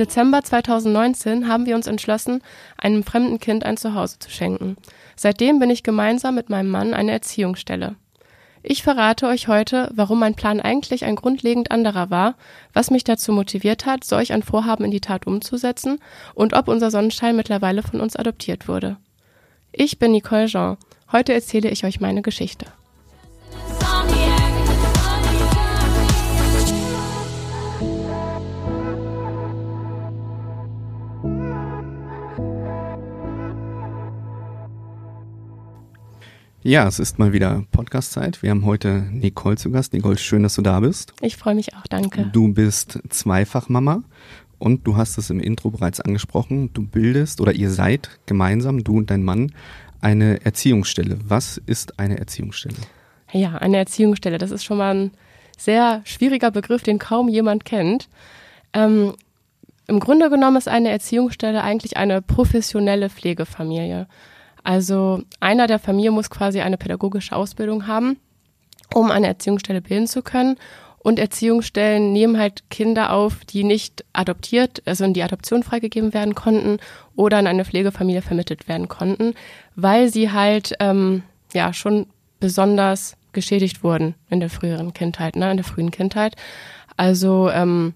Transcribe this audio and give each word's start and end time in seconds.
Dezember 0.00 0.42
2019 0.42 1.46
haben 1.46 1.66
wir 1.66 1.76
uns 1.76 1.86
entschlossen, 1.86 2.42
einem 2.78 3.04
fremden 3.04 3.38
Kind 3.38 3.66
ein 3.66 3.76
Zuhause 3.76 4.18
zu 4.18 4.30
schenken. 4.30 4.76
Seitdem 5.14 5.58
bin 5.58 5.68
ich 5.68 5.82
gemeinsam 5.82 6.34
mit 6.34 6.48
meinem 6.48 6.70
Mann 6.70 6.94
eine 6.94 7.12
Erziehungsstelle. 7.12 7.96
Ich 8.62 8.82
verrate 8.82 9.26
euch 9.26 9.46
heute, 9.46 9.90
warum 9.94 10.18
mein 10.18 10.34
Plan 10.34 10.58
eigentlich 10.58 11.04
ein 11.04 11.16
grundlegend 11.16 11.70
anderer 11.70 12.08
war, 12.08 12.34
was 12.72 12.90
mich 12.90 13.04
dazu 13.04 13.32
motiviert 13.32 13.84
hat, 13.84 14.04
solch 14.04 14.32
ein 14.32 14.42
Vorhaben 14.42 14.86
in 14.86 14.90
die 14.90 15.02
Tat 15.02 15.26
umzusetzen 15.26 15.98
und 16.34 16.54
ob 16.54 16.68
unser 16.68 16.90
Sonnenschein 16.90 17.36
mittlerweile 17.36 17.82
von 17.82 18.00
uns 18.00 18.16
adoptiert 18.16 18.68
wurde. 18.68 18.96
Ich 19.70 19.98
bin 19.98 20.12
Nicole 20.12 20.46
Jean. 20.46 20.78
Heute 21.12 21.34
erzähle 21.34 21.70
ich 21.70 21.84
euch 21.84 22.00
meine 22.00 22.22
Geschichte. 22.22 22.64
Ja, 36.62 36.86
es 36.86 36.98
ist 36.98 37.18
mal 37.18 37.32
wieder 37.32 37.64
Podcast-Zeit. 37.72 38.42
Wir 38.42 38.50
haben 38.50 38.66
heute 38.66 39.06
Nicole 39.10 39.56
zu 39.56 39.70
Gast. 39.70 39.94
Nicole, 39.94 40.18
schön, 40.18 40.42
dass 40.42 40.56
du 40.56 40.62
da 40.62 40.78
bist. 40.80 41.14
Ich 41.22 41.38
freue 41.38 41.54
mich 41.54 41.74
auch, 41.74 41.86
danke. 41.88 42.28
Du 42.34 42.52
bist 42.52 42.98
Zweifachmama 43.08 44.02
und 44.58 44.86
du 44.86 44.94
hast 44.98 45.16
es 45.16 45.30
im 45.30 45.40
Intro 45.40 45.70
bereits 45.70 46.02
angesprochen. 46.02 46.70
Du 46.74 46.86
bildest 46.86 47.40
oder 47.40 47.54
ihr 47.54 47.70
seid 47.70 48.10
gemeinsam, 48.26 48.84
du 48.84 48.98
und 48.98 49.10
dein 49.10 49.22
Mann, 49.22 49.52
eine 50.02 50.44
Erziehungsstelle. 50.44 51.16
Was 51.24 51.56
ist 51.56 51.98
eine 51.98 52.18
Erziehungsstelle? 52.18 52.76
Ja, 53.32 53.56
eine 53.56 53.78
Erziehungsstelle, 53.78 54.36
das 54.36 54.50
ist 54.50 54.62
schon 54.62 54.76
mal 54.76 54.94
ein 54.94 55.10
sehr 55.56 56.02
schwieriger 56.04 56.50
Begriff, 56.50 56.82
den 56.82 56.98
kaum 56.98 57.30
jemand 57.30 57.64
kennt. 57.64 58.10
Ähm, 58.74 59.14
Im 59.86 59.98
Grunde 59.98 60.28
genommen 60.28 60.58
ist 60.58 60.68
eine 60.68 60.90
Erziehungsstelle 60.90 61.62
eigentlich 61.62 61.96
eine 61.96 62.20
professionelle 62.20 63.08
Pflegefamilie. 63.08 64.08
Also 64.62 65.22
einer 65.40 65.66
der 65.66 65.78
Familie 65.78 66.10
muss 66.10 66.30
quasi 66.30 66.60
eine 66.60 66.76
pädagogische 66.76 67.34
Ausbildung 67.34 67.86
haben, 67.86 68.18
um 68.94 69.10
eine 69.10 69.26
Erziehungsstelle 69.26 69.80
bilden 69.80 70.06
zu 70.06 70.22
können. 70.22 70.56
Und 71.02 71.18
Erziehungsstellen 71.18 72.12
nehmen 72.12 72.38
halt 72.38 72.68
Kinder 72.68 73.14
auf, 73.14 73.44
die 73.46 73.64
nicht 73.64 74.04
adoptiert, 74.12 74.82
also 74.84 75.04
in 75.04 75.14
die 75.14 75.22
Adoption 75.22 75.62
freigegeben 75.62 76.12
werden 76.12 76.34
konnten 76.34 76.78
oder 77.16 77.40
in 77.40 77.46
eine 77.46 77.64
Pflegefamilie 77.64 78.20
vermittelt 78.20 78.68
werden 78.68 78.88
konnten, 78.88 79.34
weil 79.76 80.12
sie 80.12 80.30
halt 80.30 80.74
ähm, 80.78 81.22
ja 81.54 81.72
schon 81.72 82.06
besonders 82.38 83.16
geschädigt 83.32 83.82
wurden 83.82 84.14
in 84.28 84.40
der 84.40 84.50
früheren 84.50 84.92
Kindheit, 84.92 85.36
ne, 85.36 85.50
in 85.50 85.56
der 85.56 85.64
frühen 85.64 85.90
Kindheit. 85.90 86.36
Also 86.98 87.48
ähm, 87.48 87.94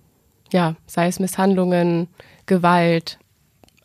ja, 0.50 0.76
sei 0.86 1.08
es 1.08 1.20
Misshandlungen, 1.20 2.08
Gewalt, 2.46 3.18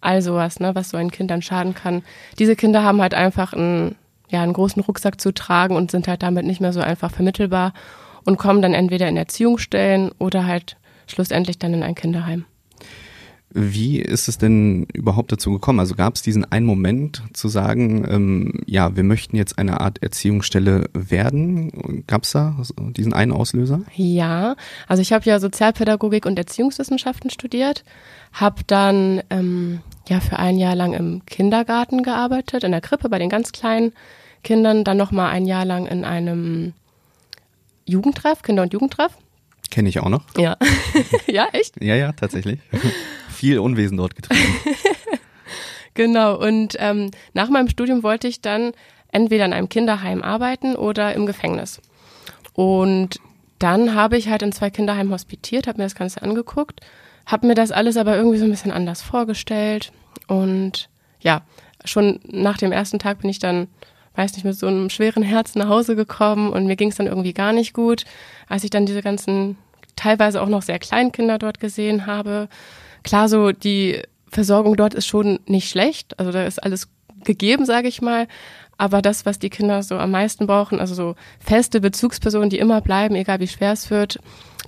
all 0.01 0.21
sowas, 0.21 0.59
ne, 0.59 0.75
was 0.75 0.89
so 0.89 0.97
ein 0.97 1.11
Kind 1.11 1.31
dann 1.31 1.41
schaden 1.41 1.73
kann. 1.73 2.03
Diese 2.37 2.55
Kinder 2.55 2.83
haben 2.83 3.01
halt 3.01 3.13
einfach 3.13 3.53
einen, 3.53 3.95
ja, 4.29 4.41
einen 4.41 4.53
großen 4.53 4.81
Rucksack 4.81 5.19
zu 5.19 5.33
tragen 5.33 5.75
und 5.75 5.91
sind 5.91 6.07
halt 6.07 6.23
damit 6.23 6.45
nicht 6.45 6.61
mehr 6.61 6.73
so 6.73 6.81
einfach 6.81 7.11
vermittelbar 7.11 7.73
und 8.25 8.37
kommen 8.37 8.61
dann 8.61 8.73
entweder 8.73 9.07
in 9.07 9.17
Erziehungsstellen 9.17 10.11
oder 10.19 10.45
halt 10.45 10.77
schlussendlich 11.07 11.59
dann 11.59 11.73
in 11.73 11.83
ein 11.83 11.95
Kinderheim. 11.95 12.45
Wie 13.51 13.99
ist 13.99 14.27
es 14.27 14.37
denn 14.37 14.85
überhaupt 14.93 15.31
dazu 15.31 15.51
gekommen? 15.51 15.79
Also 15.79 15.95
gab 15.95 16.15
es 16.15 16.21
diesen 16.21 16.49
einen 16.51 16.67
Moment 16.67 17.23
zu 17.33 17.47
sagen, 17.47 18.05
ähm, 18.07 18.61
ja, 18.67 18.95
wir 18.95 19.03
möchten 19.03 19.35
jetzt 19.35 19.57
eine 19.57 19.81
Art 19.81 20.03
Erziehungsstelle 20.03 20.85
werden? 20.93 22.03
Gab 22.05 22.23
es 22.23 22.31
da 22.31 22.55
diesen 22.95 23.13
einen 23.13 23.31
Auslöser? 23.31 23.81
Ja, 23.95 24.55
also 24.87 25.01
ich 25.01 25.13
habe 25.13 25.25
ja 25.25 25.39
Sozialpädagogik 25.39 26.27
und 26.27 26.37
Erziehungswissenschaften 26.37 27.31
studiert, 27.31 27.83
habe 28.33 28.61
dann 28.67 29.23
ähm, 29.31 29.81
ja 30.07 30.19
für 30.19 30.37
ein 30.37 30.59
Jahr 30.59 30.75
lang 30.75 30.93
im 30.93 31.25
Kindergarten 31.25 32.03
gearbeitet, 32.03 32.63
in 32.63 32.71
der 32.71 32.81
Krippe 32.81 33.09
bei 33.09 33.17
den 33.17 33.29
ganz 33.29 33.51
kleinen 33.51 33.93
Kindern, 34.43 34.83
dann 34.83 34.97
noch 34.97 35.11
mal 35.11 35.29
ein 35.29 35.45
Jahr 35.45 35.65
lang 35.65 35.87
in 35.87 36.05
einem 36.05 36.73
Jugendtreff, 37.85 38.43
Kinder- 38.43 38.61
und 38.61 38.73
Jugendtreff. 38.73 39.17
Kenne 39.71 39.89
ich 39.89 39.99
auch 39.99 40.09
noch. 40.09 40.23
Ja. 40.37 40.57
ja, 41.27 41.47
echt? 41.51 41.81
Ja, 41.81 41.95
ja, 41.95 42.11
tatsächlich. 42.11 42.59
Viel 43.39 43.59
Unwesen 43.59 43.95
dort 43.95 44.17
getrieben. 44.17 44.53
genau. 45.93 46.37
Und 46.37 46.75
ähm, 46.77 47.09
nach 47.33 47.49
meinem 47.49 47.69
Studium 47.69 48.03
wollte 48.03 48.27
ich 48.27 48.41
dann 48.41 48.73
entweder 49.13 49.45
in 49.45 49.53
einem 49.53 49.69
Kinderheim 49.69 50.21
arbeiten 50.21 50.75
oder 50.75 51.13
im 51.13 51.25
Gefängnis. 51.25 51.79
Und 52.53 53.21
dann 53.57 53.95
habe 53.95 54.17
ich 54.17 54.27
halt 54.27 54.41
in 54.41 54.51
zwei 54.51 54.69
Kinderheimen 54.69 55.13
hospitiert, 55.13 55.67
habe 55.67 55.77
mir 55.77 55.85
das 55.85 55.95
Ganze 55.95 56.21
angeguckt, 56.21 56.81
habe 57.25 57.47
mir 57.47 57.55
das 57.55 57.71
alles 57.71 57.95
aber 57.95 58.17
irgendwie 58.17 58.39
so 58.39 58.43
ein 58.43 58.51
bisschen 58.51 58.73
anders 58.73 59.01
vorgestellt. 59.01 59.93
Und 60.27 60.89
ja, 61.21 61.43
schon 61.85 62.19
nach 62.25 62.57
dem 62.57 62.73
ersten 62.73 62.99
Tag 62.99 63.19
bin 63.19 63.29
ich 63.29 63.39
dann 63.39 63.69
weiß 64.15 64.33
nicht, 64.33 64.43
mit 64.43 64.57
so 64.57 64.67
einem 64.67 64.89
schweren 64.89 65.23
Herzen 65.23 65.59
nach 65.59 65.69
Hause 65.69 65.95
gekommen 65.95 66.51
und 66.51 66.65
mir 66.65 66.75
ging 66.75 66.89
es 66.89 66.97
dann 66.97 67.07
irgendwie 67.07 67.33
gar 67.33 67.53
nicht 67.53 67.73
gut, 67.73 68.03
als 68.49 68.65
ich 68.65 68.69
dann 68.69 68.85
diese 68.85 69.01
ganzen 69.01 69.55
teilweise 69.95 70.41
auch 70.41 70.49
noch 70.49 70.61
sehr 70.61 70.77
kleinen 70.77 71.13
Kinder 71.13 71.37
dort 71.37 71.61
gesehen 71.61 72.05
habe. 72.05 72.49
Klar, 73.03 73.29
so 73.29 73.51
die 73.51 74.01
Versorgung 74.29 74.75
dort 74.75 74.93
ist 74.93 75.07
schon 75.07 75.39
nicht 75.45 75.69
schlecht, 75.69 76.19
also 76.19 76.31
da 76.31 76.43
ist 76.43 76.61
alles 76.63 76.87
gegeben, 77.23 77.65
sage 77.65 77.87
ich 77.87 78.01
mal. 78.01 78.27
Aber 78.77 79.01
das, 79.01 79.25
was 79.25 79.39
die 79.39 79.49
Kinder 79.49 79.83
so 79.83 79.97
am 79.97 80.11
meisten 80.11 80.47
brauchen, 80.47 80.79
also 80.79 80.95
so 80.95 81.15
feste 81.39 81.81
Bezugspersonen, 81.81 82.49
die 82.49 82.59
immer 82.59 82.79
bleiben, 82.79 83.15
egal 83.15 83.41
wie 83.41 83.47
schwer 83.47 83.73
es 83.73 83.89
wird, 83.89 84.19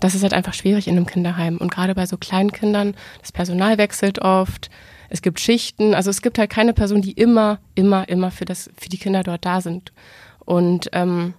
das 0.02 0.16
ist 0.16 0.24
halt 0.24 0.34
einfach 0.34 0.54
schwierig 0.54 0.88
in 0.88 0.98
einem 0.98 1.06
Kinderheim. 1.06 1.58
Und 1.58 1.72
gerade 1.72 1.96
bei 1.96 2.06
so 2.06 2.18
kleinen 2.18 2.52
Kindern, 2.52 2.96
das 3.22 3.32
Personal 3.32 3.78
wechselt 3.78 4.20
oft, 4.20 4.70
es 5.10 5.22
gibt 5.22 5.40
Schichten, 5.40 5.94
also 5.94 6.10
es 6.10 6.22
gibt 6.22 6.40
halt 6.40 6.50
keine 6.50 6.74
Person, 6.74 7.02
die 7.02 7.12
immer, 7.12 7.60
immer, 7.76 8.10
immer 8.10 8.32
für 8.32 8.46
das, 8.46 8.70
für 8.78 8.90
die 8.90 8.98
Kinder 8.98 9.24
dort 9.24 9.46
da 9.46 9.62
sind. 9.62 9.94
Und 10.40 10.90
ähm, 10.92 11.34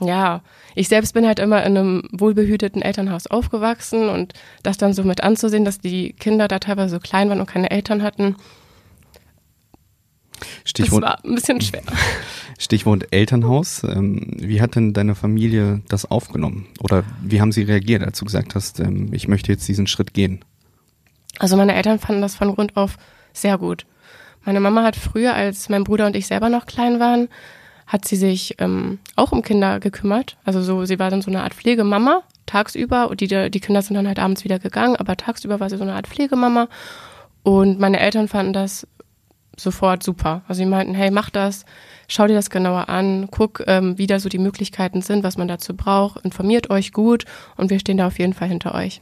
ja, 0.00 0.42
ich 0.74 0.88
selbst 0.88 1.14
bin 1.14 1.26
halt 1.26 1.38
immer 1.38 1.64
in 1.64 1.76
einem 1.76 2.02
wohlbehüteten 2.12 2.82
Elternhaus 2.82 3.26
aufgewachsen 3.26 4.08
und 4.08 4.34
das 4.62 4.78
dann 4.78 4.92
so 4.92 5.02
mit 5.02 5.22
anzusehen, 5.22 5.64
dass 5.64 5.78
die 5.80 6.12
Kinder 6.12 6.48
da 6.48 6.58
teilweise 6.58 6.96
so 6.96 7.00
klein 7.00 7.28
waren 7.28 7.40
und 7.40 7.46
keine 7.46 7.70
Eltern 7.70 8.02
hatten. 8.02 8.36
Stichwort, 10.64 11.02
das 11.02 11.10
war 11.10 11.24
ein 11.24 11.34
bisschen 11.34 11.60
schwer. 11.60 11.82
Stichwort 12.58 13.08
Elternhaus. 13.10 13.82
Ähm, 13.84 14.34
wie 14.36 14.60
hat 14.60 14.76
denn 14.76 14.92
deine 14.92 15.14
Familie 15.14 15.82
das 15.88 16.10
aufgenommen? 16.10 16.66
Oder 16.80 17.04
wie 17.22 17.40
haben 17.40 17.52
sie 17.52 17.62
reagiert, 17.62 18.02
als 18.02 18.18
du 18.18 18.24
gesagt 18.24 18.54
hast, 18.54 18.80
ähm, 18.80 19.12
ich 19.12 19.28
möchte 19.28 19.50
jetzt 19.50 19.66
diesen 19.66 19.86
Schritt 19.86 20.14
gehen? 20.14 20.44
Also 21.38 21.56
meine 21.56 21.74
Eltern 21.74 21.98
fanden 21.98 22.22
das 22.22 22.36
von 22.36 22.54
Grund 22.54 22.76
auf 22.76 22.96
sehr 23.32 23.58
gut. 23.58 23.86
Meine 24.44 24.60
Mama 24.60 24.82
hat 24.82 24.96
früher, 24.96 25.34
als 25.34 25.68
mein 25.68 25.84
Bruder 25.84 26.06
und 26.06 26.16
ich 26.16 26.26
selber 26.26 26.48
noch 26.48 26.66
klein 26.66 27.00
waren, 27.00 27.28
hat 27.88 28.06
sie 28.06 28.16
sich 28.16 28.54
ähm, 28.58 28.98
auch 29.16 29.32
um 29.32 29.42
Kinder 29.42 29.80
gekümmert. 29.80 30.36
Also 30.44 30.62
so, 30.62 30.84
sie 30.84 30.98
war 30.98 31.10
dann 31.10 31.22
so 31.22 31.30
eine 31.30 31.42
Art 31.42 31.54
Pflegemama 31.54 32.22
tagsüber 32.44 33.08
und 33.10 33.20
die, 33.20 33.26
die 33.26 33.60
Kinder 33.60 33.82
sind 33.82 33.94
dann 33.94 34.06
halt 34.06 34.18
abends 34.18 34.44
wieder 34.44 34.58
gegangen, 34.58 34.94
aber 34.96 35.16
tagsüber 35.16 35.58
war 35.58 35.70
sie 35.70 35.78
so 35.78 35.82
eine 35.82 35.94
Art 35.94 36.06
Pflegemama. 36.06 36.68
Und 37.42 37.80
meine 37.80 37.98
Eltern 37.98 38.28
fanden 38.28 38.52
das 38.52 38.86
sofort 39.56 40.02
super. 40.02 40.42
Also 40.46 40.58
sie 40.58 40.66
meinten, 40.66 40.94
hey, 40.94 41.10
mach 41.10 41.30
das, 41.30 41.64
schau 42.08 42.26
dir 42.26 42.34
das 42.34 42.50
genauer 42.50 42.90
an, 42.90 43.28
guck, 43.30 43.64
ähm, 43.66 43.96
wie 43.96 44.06
da 44.06 44.20
so 44.20 44.28
die 44.28 44.38
Möglichkeiten 44.38 45.00
sind, 45.00 45.24
was 45.24 45.38
man 45.38 45.48
dazu 45.48 45.74
braucht, 45.74 46.24
informiert 46.24 46.70
euch 46.70 46.92
gut 46.92 47.24
und 47.56 47.70
wir 47.70 47.80
stehen 47.80 47.96
da 47.96 48.06
auf 48.06 48.18
jeden 48.18 48.34
Fall 48.34 48.48
hinter 48.48 48.74
euch. 48.74 49.00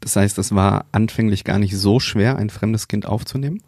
Das 0.00 0.14
heißt, 0.14 0.38
es 0.38 0.54
war 0.54 0.86
anfänglich 0.92 1.42
gar 1.42 1.58
nicht 1.58 1.76
so 1.76 1.98
schwer, 1.98 2.36
ein 2.36 2.50
fremdes 2.50 2.86
Kind 2.86 3.04
aufzunehmen? 3.04 3.62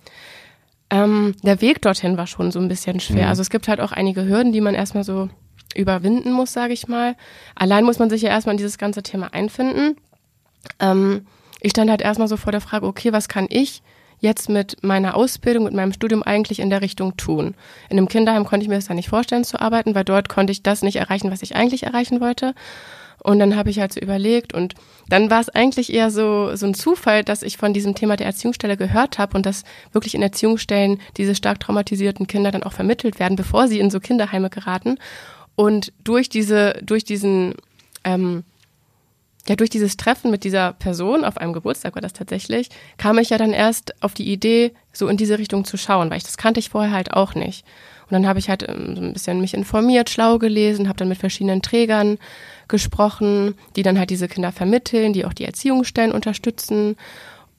Ähm, 0.91 1.35
der 1.43 1.61
Weg 1.61 1.81
dorthin 1.83 2.17
war 2.17 2.27
schon 2.27 2.51
so 2.51 2.59
ein 2.59 2.69
bisschen 2.69 3.01
schwer. 3.01 3.25
Mhm. 3.25 3.29
Also 3.29 3.43
es 3.43 3.51
gibt 3.51 3.69
halt 3.69 3.81
auch 3.81 3.93
einige 3.93 4.25
Hürden, 4.27 4.53
die 4.53 4.61
man 4.61 4.75
erstmal 4.75 5.05
so 5.05 5.29
überwinden 5.75 6.33
muss, 6.33 6.53
sage 6.53 6.73
ich 6.73 6.89
mal. 6.89 7.17
Allein 7.55 7.85
muss 7.85 7.99
man 7.99 8.11
sich 8.11 8.23
ja 8.23 8.31
erstmal 8.31 8.55
in 8.55 8.59
dieses 8.59 8.79
ganze 8.79 9.03
Thema 9.03 9.33
einfinden. 9.33 9.97
Ähm, 10.81 11.27
ich 11.61 11.71
stand 11.71 11.91
halt 11.91 12.03
erstmal 12.03 12.29
so 12.29 12.37
vor 12.37 12.53
der 12.53 12.61
Frage, 12.61 12.87
okay, 12.87 13.13
was 13.13 13.29
kann 13.29 13.47
ich 13.49 13.83
jetzt 14.19 14.49
mit 14.49 14.83
meiner 14.83 15.17
Ausbildung, 15.17 15.65
mit 15.65 15.75
meinem 15.75 15.93
Studium 15.93 16.23
eigentlich 16.23 16.59
in 16.59 16.71
der 16.71 16.83
Richtung 16.83 17.17
tun? 17.17 17.55
In 17.89 17.99
einem 17.99 18.09
Kinderheim 18.09 18.45
konnte 18.45 18.65
ich 18.65 18.69
mir 18.69 18.75
das 18.75 18.89
ja 18.89 18.95
nicht 18.95 19.09
vorstellen 19.09 19.45
zu 19.45 19.61
arbeiten, 19.61 19.95
weil 19.95 20.05
dort 20.05 20.29
konnte 20.29 20.51
ich 20.51 20.63
das 20.63 20.83
nicht 20.83 20.97
erreichen, 20.97 21.31
was 21.31 21.43
ich 21.43 21.55
eigentlich 21.55 21.85
erreichen 21.85 22.21
wollte. 22.21 22.55
Und 23.23 23.39
dann 23.39 23.57
habe 23.57 23.71
ich 23.71 23.79
halt 23.81 23.93
so 23.93 24.01
überlegt 24.01 24.55
und 24.55 24.75
dann 25.09 25.31
war 25.31 25.41
es 25.41 25.49
eigentlich 25.51 25.93
eher 25.93 26.11
so, 26.11 26.55
so 26.57 26.67
ein 26.67 26.75
Zufall, 26.75 27.25
dass 27.25 27.43
ich 27.43 27.57
von 27.57 27.75
diesem 27.75 27.95
Thema 27.95 28.17
der 28.17 28.27
Erziehungsstelle 28.27 28.77
gehört 28.77 29.19
habe 29.19 29.37
und 29.37 29.45
dass 29.45 29.65
wirklich 29.93 30.15
in 30.15 30.23
Erziehungsstellen 30.23 31.01
diese 31.17 31.35
stark 31.35 31.61
traumatisierten 31.61 32.27
Kinder 32.27 32.51
dann 32.51 32.63
auch 32.63 32.73
vermittelt 32.73 33.19
werden, 33.19 33.37
bevor 33.37 33.69
sie 33.69 33.81
in 33.81 33.91
so 33.91 34.01
Kinderheime 34.01 34.51
geraten. 34.51 34.99
Und 35.55 35.93
durch 36.05 36.29
diese, 36.29 36.75
durch 36.83 37.05
diesen, 37.05 37.55
ähm, 38.05 38.45
ja, 39.49 39.57
durch 39.57 39.71
dieses 39.71 39.97
Treffen 39.97 40.31
mit 40.31 40.45
dieser 40.45 40.73
Person, 40.73 41.25
auf 41.25 41.37
einem 41.37 41.53
Geburtstag 41.53 41.95
war 41.95 42.03
das 42.03 42.13
tatsächlich, 42.13 42.69
kam 42.97 43.19
ich 43.19 43.31
ja 43.31 43.39
dann 43.39 43.53
erst 43.53 44.03
auf 44.03 44.15
die 44.15 44.31
Idee, 44.31 44.73
so 44.93 45.09
in 45.09 45.17
diese 45.17 45.39
Richtung 45.39 45.65
zu 45.65 45.77
schauen, 45.77 46.09
weil 46.11 46.19
ich 46.19 46.25
das 46.25 46.37
kannte 46.37 46.61
ich 46.61 46.71
vorher 46.71 46.93
halt 46.93 47.13
auch 47.13 47.35
nicht. 47.35 47.65
Und 48.11 48.15
dann 48.15 48.27
habe 48.27 48.41
ich 48.41 48.49
halt 48.49 48.69
ähm, 48.69 48.97
so 48.97 49.03
ein 49.03 49.13
bisschen 49.13 49.41
mich 49.41 49.55
informiert, 49.55 50.11
schlau 50.11 50.39
gelesen, 50.39 50.89
habe 50.89 50.99
dann 50.99 51.09
mit 51.09 51.19
verschiedenen 51.19 51.63
Trägern 51.63 52.19
gesprochen, 52.67 53.55
die 53.77 53.83
dann 53.83 53.99
halt 53.99 54.11
diese 54.11 54.29
Kinder 54.29 54.51
vermitteln, 54.53 55.13
die 55.13 55.25
auch 55.25 55.33
die 55.33 55.45
Erziehungsstellen 55.45 56.13
unterstützen. 56.13 56.97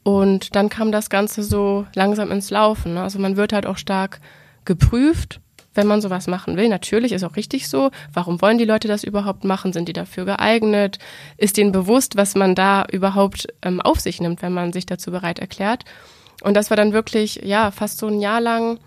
Und 0.03 0.56
dann 0.56 0.69
kam 0.69 0.92
das 0.92 1.09
Ganze 1.09 1.44
so 1.44 1.86
langsam 1.95 2.31
ins 2.31 2.50
Laufen. 2.50 2.95
Ne? 2.95 3.03
Also 3.03 3.19
man 3.19 3.38
wird 3.38 3.53
halt 3.53 3.65
auch 3.65 3.77
stark 3.77 4.19
geprüft, 4.65 5.39
wenn 5.74 5.88
man 5.88 6.01
sowas 6.01 6.27
machen 6.27 6.57
will. 6.57 6.68
Natürlich 6.68 7.13
ist 7.13 7.24
auch 7.24 7.36
richtig 7.36 7.69
so. 7.69 7.92
Warum 8.12 8.42
wollen 8.42 8.57
die 8.57 8.65
Leute 8.65 8.88
das 8.88 9.04
überhaupt 9.04 9.45
machen? 9.45 9.71
Sind 9.71 9.88
die 9.88 9.94
dafür 9.94 10.25
geeignet? 10.25 10.97
Ist 11.38 11.57
denen 11.57 11.71
bewusst, 11.71 12.18
was 12.18 12.36
man 12.36 12.56
da 12.56 12.86
überhaupt 12.92 13.47
ähm, 13.62 13.80
auf 13.80 14.00
sich 14.00 14.19
nimmt, 14.19 14.42
wenn 14.42 14.54
man 14.54 14.74
sich 14.74 14.86
dazu 14.86 15.12
bereit 15.12 15.39
erklärt? 15.39 15.86
Und 16.42 16.56
das 16.56 16.71
war 16.71 16.77
dann 16.77 16.94
wirklich, 16.94 17.42
ja, 17.44 17.71
fast 17.71 18.00
so 18.00 18.07
ein 18.07 18.19
Jahr 18.19 18.42
lang, 18.42 18.80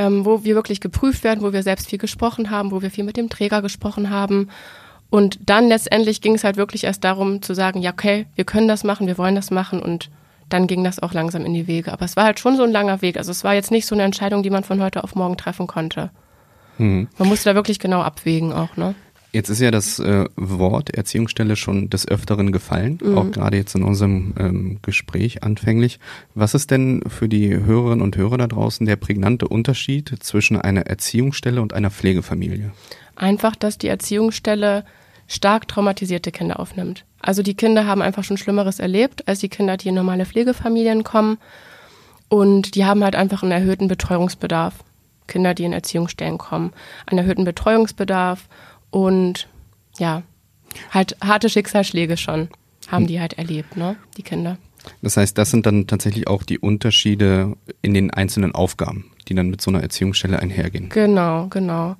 ähm, 0.00 0.24
wo 0.24 0.44
wir 0.44 0.54
wirklich 0.54 0.80
geprüft 0.80 1.24
werden, 1.24 1.42
wo 1.42 1.52
wir 1.52 1.62
selbst 1.62 1.90
viel 1.90 1.98
gesprochen 1.98 2.50
haben, 2.50 2.70
wo 2.70 2.80
wir 2.80 2.90
viel 2.90 3.04
mit 3.04 3.18
dem 3.18 3.28
Träger 3.28 3.60
gesprochen 3.60 4.08
haben. 4.08 4.48
Und 5.10 5.38
dann 5.44 5.68
letztendlich 5.68 6.22
ging 6.22 6.34
es 6.34 6.42
halt 6.42 6.56
wirklich 6.56 6.84
erst 6.84 7.04
darum 7.04 7.42
zu 7.42 7.52
sagen, 7.52 7.82
ja, 7.82 7.92
okay, 7.92 8.24
wir 8.34 8.44
können 8.44 8.66
das 8.66 8.82
machen, 8.82 9.06
wir 9.06 9.18
wollen 9.18 9.34
das 9.34 9.50
machen 9.50 9.78
und 9.82 10.08
dann 10.48 10.66
ging 10.66 10.82
das 10.84 11.00
auch 11.00 11.12
langsam 11.12 11.44
in 11.44 11.52
die 11.52 11.66
Wege. 11.66 11.92
Aber 11.92 12.06
es 12.06 12.16
war 12.16 12.24
halt 12.24 12.40
schon 12.40 12.56
so 12.56 12.62
ein 12.62 12.72
langer 12.72 13.02
Weg. 13.02 13.18
Also 13.18 13.30
es 13.30 13.44
war 13.44 13.52
jetzt 13.52 13.70
nicht 13.70 13.84
so 13.84 13.94
eine 13.94 14.04
Entscheidung, 14.04 14.42
die 14.42 14.48
man 14.48 14.64
von 14.64 14.80
heute 14.82 15.04
auf 15.04 15.14
morgen 15.14 15.36
treffen 15.36 15.66
konnte. 15.66 16.10
Mhm. 16.78 17.08
Man 17.18 17.28
musste 17.28 17.50
da 17.50 17.54
wirklich 17.54 17.78
genau 17.78 18.00
abwägen 18.00 18.54
auch, 18.54 18.78
ne? 18.78 18.94
Jetzt 19.32 19.48
ist 19.48 19.60
ja 19.60 19.70
das 19.70 20.00
äh, 20.00 20.24
Wort 20.34 20.90
Erziehungsstelle 20.90 21.54
schon 21.54 21.88
des 21.88 22.08
Öfteren 22.08 22.50
gefallen, 22.50 22.98
mhm. 23.02 23.16
auch 23.16 23.30
gerade 23.30 23.56
jetzt 23.56 23.74
in 23.76 23.84
unserem 23.84 24.34
ähm, 24.38 24.78
Gespräch 24.82 25.44
anfänglich. 25.44 26.00
Was 26.34 26.54
ist 26.54 26.70
denn 26.70 27.02
für 27.06 27.28
die 27.28 27.54
Hörerinnen 27.54 28.02
und 28.02 28.16
Hörer 28.16 28.38
da 28.38 28.46
draußen 28.48 28.86
der 28.86 28.96
prägnante 28.96 29.46
Unterschied 29.46 30.12
zwischen 30.20 30.60
einer 30.60 30.86
Erziehungsstelle 30.86 31.62
und 31.62 31.72
einer 31.72 31.90
Pflegefamilie? 31.90 32.72
Einfach, 33.14 33.54
dass 33.54 33.78
die 33.78 33.88
Erziehungsstelle 33.88 34.84
stark 35.28 35.68
traumatisierte 35.68 36.32
Kinder 36.32 36.58
aufnimmt. 36.58 37.04
Also 37.20 37.42
die 37.42 37.54
Kinder 37.54 37.86
haben 37.86 38.02
einfach 38.02 38.24
schon 38.24 38.36
Schlimmeres 38.36 38.80
erlebt 38.80 39.28
als 39.28 39.38
die 39.38 39.48
Kinder, 39.48 39.76
die 39.76 39.88
in 39.88 39.94
normale 39.94 40.26
Pflegefamilien 40.26 41.04
kommen. 41.04 41.38
Und 42.28 42.74
die 42.74 42.84
haben 42.84 43.04
halt 43.04 43.14
einfach 43.14 43.42
einen 43.42 43.52
erhöhten 43.52 43.86
Betreuungsbedarf. 43.86 44.74
Kinder, 45.28 45.54
die 45.54 45.64
in 45.64 45.72
Erziehungsstellen 45.72 46.38
kommen, 46.38 46.72
einen 47.06 47.18
erhöhten 47.18 47.44
Betreuungsbedarf 47.44 48.48
und 48.90 49.48
ja, 49.98 50.22
halt 50.90 51.16
harte 51.22 51.48
Schicksalsschläge 51.48 52.16
schon 52.16 52.48
haben 52.88 53.06
die 53.06 53.20
halt 53.20 53.34
erlebt, 53.34 53.76
ne, 53.76 53.96
die 54.16 54.22
Kinder. 54.22 54.58
Das 55.02 55.16
heißt, 55.16 55.36
das 55.36 55.50
sind 55.50 55.66
dann 55.66 55.86
tatsächlich 55.86 56.26
auch 56.26 56.42
die 56.42 56.58
Unterschiede 56.58 57.56
in 57.82 57.94
den 57.94 58.10
einzelnen 58.10 58.54
Aufgaben, 58.54 59.12
die 59.28 59.34
dann 59.34 59.50
mit 59.50 59.60
so 59.60 59.70
einer 59.70 59.82
Erziehungsstelle 59.82 60.38
einhergehen. 60.38 60.88
Genau, 60.88 61.48
genau. 61.48 61.96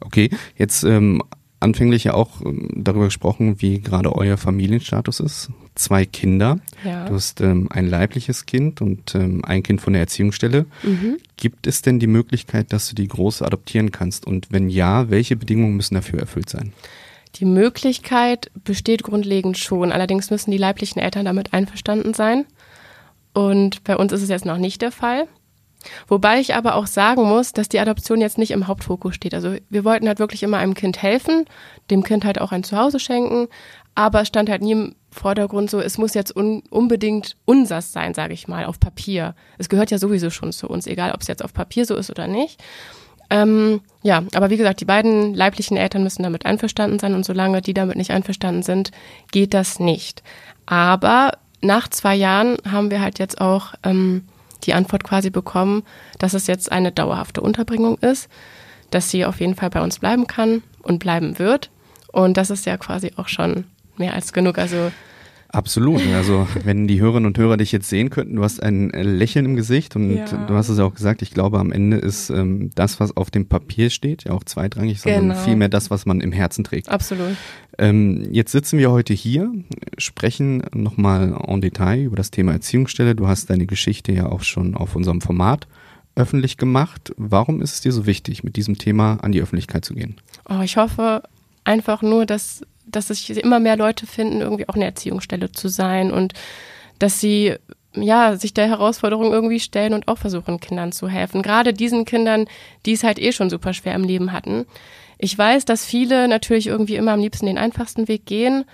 Okay, 0.00 0.30
jetzt 0.56 0.84
ähm, 0.84 1.22
anfänglich 1.62 2.04
ja 2.04 2.14
auch 2.14 2.40
ähm, 2.44 2.68
darüber 2.74 3.06
gesprochen, 3.06 3.60
wie 3.60 3.80
gerade 3.80 4.14
euer 4.14 4.36
Familienstatus 4.36 5.20
ist. 5.20 5.50
Zwei 5.74 6.04
Kinder. 6.04 6.58
Ja. 6.84 7.08
Du 7.08 7.14
hast 7.14 7.40
ähm, 7.40 7.68
ein 7.70 7.88
leibliches 7.88 8.44
Kind 8.46 8.80
und 8.80 9.14
ähm, 9.14 9.42
ein 9.44 9.62
Kind 9.62 9.80
von 9.80 9.94
der 9.94 10.00
Erziehungsstelle. 10.00 10.66
Mhm. 10.82 11.16
Gibt 11.36 11.66
es 11.66 11.82
denn 11.82 11.98
die 11.98 12.06
Möglichkeit, 12.06 12.72
dass 12.72 12.88
du 12.88 12.94
die 12.94 13.08
große 13.08 13.44
adoptieren 13.44 13.90
kannst? 13.90 14.26
Und 14.26 14.48
wenn 14.50 14.68
ja, 14.68 15.08
welche 15.08 15.36
Bedingungen 15.36 15.76
müssen 15.76 15.94
dafür 15.94 16.20
erfüllt 16.20 16.50
sein? 16.50 16.72
Die 17.36 17.46
Möglichkeit 17.46 18.50
besteht 18.62 19.02
grundlegend 19.02 19.56
schon. 19.56 19.90
Allerdings 19.90 20.30
müssen 20.30 20.50
die 20.50 20.58
leiblichen 20.58 21.00
Eltern 21.00 21.24
damit 21.24 21.54
einverstanden 21.54 22.12
sein. 22.12 22.44
Und 23.32 23.84
bei 23.84 23.96
uns 23.96 24.12
ist 24.12 24.22
es 24.22 24.28
jetzt 24.28 24.44
noch 24.44 24.58
nicht 24.58 24.82
der 24.82 24.92
Fall. 24.92 25.26
Wobei 26.08 26.40
ich 26.40 26.54
aber 26.54 26.74
auch 26.74 26.86
sagen 26.86 27.22
muss, 27.22 27.52
dass 27.52 27.68
die 27.68 27.80
Adoption 27.80 28.20
jetzt 28.20 28.38
nicht 28.38 28.50
im 28.50 28.66
Hauptfokus 28.66 29.14
steht. 29.14 29.34
Also 29.34 29.56
wir 29.70 29.84
wollten 29.84 30.08
halt 30.08 30.18
wirklich 30.18 30.42
immer 30.42 30.58
einem 30.58 30.74
Kind 30.74 31.02
helfen, 31.02 31.46
dem 31.90 32.02
Kind 32.02 32.24
halt 32.24 32.40
auch 32.40 32.52
ein 32.52 32.64
Zuhause 32.64 33.00
schenken, 33.00 33.48
aber 33.94 34.22
es 34.22 34.28
stand 34.28 34.48
halt 34.48 34.62
nie 34.62 34.72
im 34.72 34.94
Vordergrund 35.10 35.70
so, 35.70 35.80
es 35.80 35.98
muss 35.98 36.14
jetzt 36.14 36.34
un 36.34 36.62
unbedingt 36.70 37.36
unsers 37.44 37.92
sein, 37.92 38.14
sage 38.14 38.32
ich 38.32 38.48
mal, 38.48 38.64
auf 38.64 38.80
Papier. 38.80 39.34
Es 39.58 39.68
gehört 39.68 39.90
ja 39.90 39.98
sowieso 39.98 40.30
schon 40.30 40.52
zu 40.52 40.68
uns, 40.68 40.86
egal 40.86 41.12
ob 41.12 41.20
es 41.20 41.28
jetzt 41.28 41.44
auf 41.44 41.52
Papier 41.52 41.84
so 41.84 41.94
ist 41.96 42.10
oder 42.10 42.26
nicht. 42.26 42.62
Ähm, 43.28 43.80
ja, 44.02 44.24
aber 44.34 44.50
wie 44.50 44.56
gesagt, 44.56 44.80
die 44.80 44.86
beiden 44.86 45.34
leiblichen 45.34 45.76
Eltern 45.76 46.02
müssen 46.02 46.22
damit 46.22 46.44
einverstanden 46.46 46.98
sein 46.98 47.14
und 47.14 47.24
solange 47.24 47.62
die 47.62 47.74
damit 47.74 47.96
nicht 47.96 48.10
einverstanden 48.10 48.62
sind, 48.62 48.90
geht 49.30 49.54
das 49.54 49.80
nicht. 49.80 50.22
Aber 50.66 51.32
nach 51.62 51.88
zwei 51.88 52.14
Jahren 52.14 52.56
haben 52.70 52.90
wir 52.90 53.00
halt 53.00 53.18
jetzt 53.18 53.40
auch 53.40 53.74
ähm, 53.84 54.24
die 54.62 54.74
Antwort 54.74 55.04
quasi 55.04 55.30
bekommen, 55.30 55.82
dass 56.18 56.34
es 56.34 56.46
jetzt 56.46 56.72
eine 56.72 56.92
dauerhafte 56.92 57.40
Unterbringung 57.40 57.98
ist, 57.98 58.28
dass 58.90 59.10
sie 59.10 59.24
auf 59.24 59.40
jeden 59.40 59.54
Fall 59.54 59.70
bei 59.70 59.80
uns 59.80 59.98
bleiben 59.98 60.26
kann 60.26 60.62
und 60.82 60.98
bleiben 60.98 61.38
wird. 61.38 61.70
Und 62.12 62.36
das 62.36 62.50
ist 62.50 62.66
ja 62.66 62.76
quasi 62.76 63.12
auch 63.16 63.28
schon 63.28 63.64
mehr 63.96 64.14
als 64.14 64.32
genug. 64.32 64.58
Also 64.58 64.92
Absolut. 65.52 66.00
Also 66.14 66.48
wenn 66.64 66.88
die 66.88 67.00
Hörerinnen 67.00 67.26
und 67.26 67.36
Hörer 67.36 67.58
dich 67.58 67.72
jetzt 67.72 67.90
sehen 67.90 68.08
könnten, 68.08 68.36
du 68.36 68.42
hast 68.42 68.62
ein 68.62 68.88
Lächeln 68.88 69.44
im 69.44 69.54
Gesicht 69.56 69.94
und 69.94 70.16
ja. 70.16 70.24
du 70.24 70.54
hast 70.54 70.70
es 70.70 70.78
ja 70.78 70.84
auch 70.84 70.94
gesagt, 70.94 71.20
ich 71.20 71.30
glaube 71.30 71.60
am 71.60 71.72
Ende 71.72 71.98
ist 71.98 72.30
ähm, 72.30 72.70
das, 72.74 73.00
was 73.00 73.14
auf 73.16 73.30
dem 73.30 73.46
Papier 73.46 73.90
steht, 73.90 74.24
ja 74.24 74.32
auch 74.32 74.44
zweitrangig, 74.44 75.02
sondern 75.02 75.28
genau. 75.28 75.34
vielmehr 75.34 75.68
das, 75.68 75.90
was 75.90 76.06
man 76.06 76.22
im 76.22 76.32
Herzen 76.32 76.64
trägt. 76.64 76.88
Absolut. 76.88 77.36
Ähm, 77.78 78.26
jetzt 78.32 78.52
sitzen 78.52 78.78
wir 78.78 78.90
heute 78.90 79.12
hier, 79.12 79.52
sprechen 79.98 80.62
nochmal 80.74 81.34
en 81.46 81.60
Detail 81.60 82.02
über 82.02 82.16
das 82.16 82.30
Thema 82.30 82.52
Erziehungsstelle. 82.52 83.14
Du 83.14 83.28
hast 83.28 83.50
deine 83.50 83.66
Geschichte 83.66 84.12
ja 84.12 84.26
auch 84.26 84.42
schon 84.42 84.74
auf 84.74 84.96
unserem 84.96 85.20
Format 85.20 85.66
öffentlich 86.14 86.56
gemacht. 86.56 87.12
Warum 87.18 87.60
ist 87.60 87.74
es 87.74 87.80
dir 87.82 87.92
so 87.92 88.06
wichtig, 88.06 88.42
mit 88.42 88.56
diesem 88.56 88.78
Thema 88.78 89.18
an 89.22 89.32
die 89.32 89.42
Öffentlichkeit 89.42 89.84
zu 89.84 89.94
gehen? 89.94 90.16
Oh, 90.48 90.60
ich 90.62 90.78
hoffe 90.78 91.22
einfach 91.64 92.02
nur, 92.02 92.26
dass 92.26 92.62
dass 92.92 93.08
sich 93.08 93.30
immer 93.30 93.60
mehr 93.60 93.76
Leute 93.76 94.06
finden, 94.06 94.40
irgendwie 94.40 94.68
auch 94.68 94.74
eine 94.74 94.84
Erziehungsstelle 94.84 95.52
zu 95.52 95.68
sein 95.68 96.10
und 96.12 96.34
dass 96.98 97.20
sie 97.20 97.56
ja, 97.94 98.36
sich 98.36 98.54
der 98.54 98.68
Herausforderung 98.68 99.32
irgendwie 99.32 99.60
stellen 99.60 99.94
und 99.94 100.08
auch 100.08 100.18
versuchen, 100.18 100.60
Kindern 100.60 100.92
zu 100.92 101.08
helfen. 101.08 101.42
Gerade 101.42 101.74
diesen 101.74 102.04
Kindern, 102.04 102.46
die 102.86 102.92
es 102.92 103.04
halt 103.04 103.18
eh 103.18 103.32
schon 103.32 103.50
super 103.50 103.74
schwer 103.74 103.94
im 103.94 104.04
Leben 104.04 104.32
hatten. 104.32 104.66
Ich 105.18 105.36
weiß, 105.36 105.64
dass 105.64 105.84
viele 105.84 106.26
natürlich 106.26 106.66
irgendwie 106.66 106.96
immer 106.96 107.12
am 107.12 107.20
liebsten 107.20 107.46
den 107.46 107.58
einfachsten 107.58 108.08
Weg 108.08 108.26
gehen. 108.26 108.64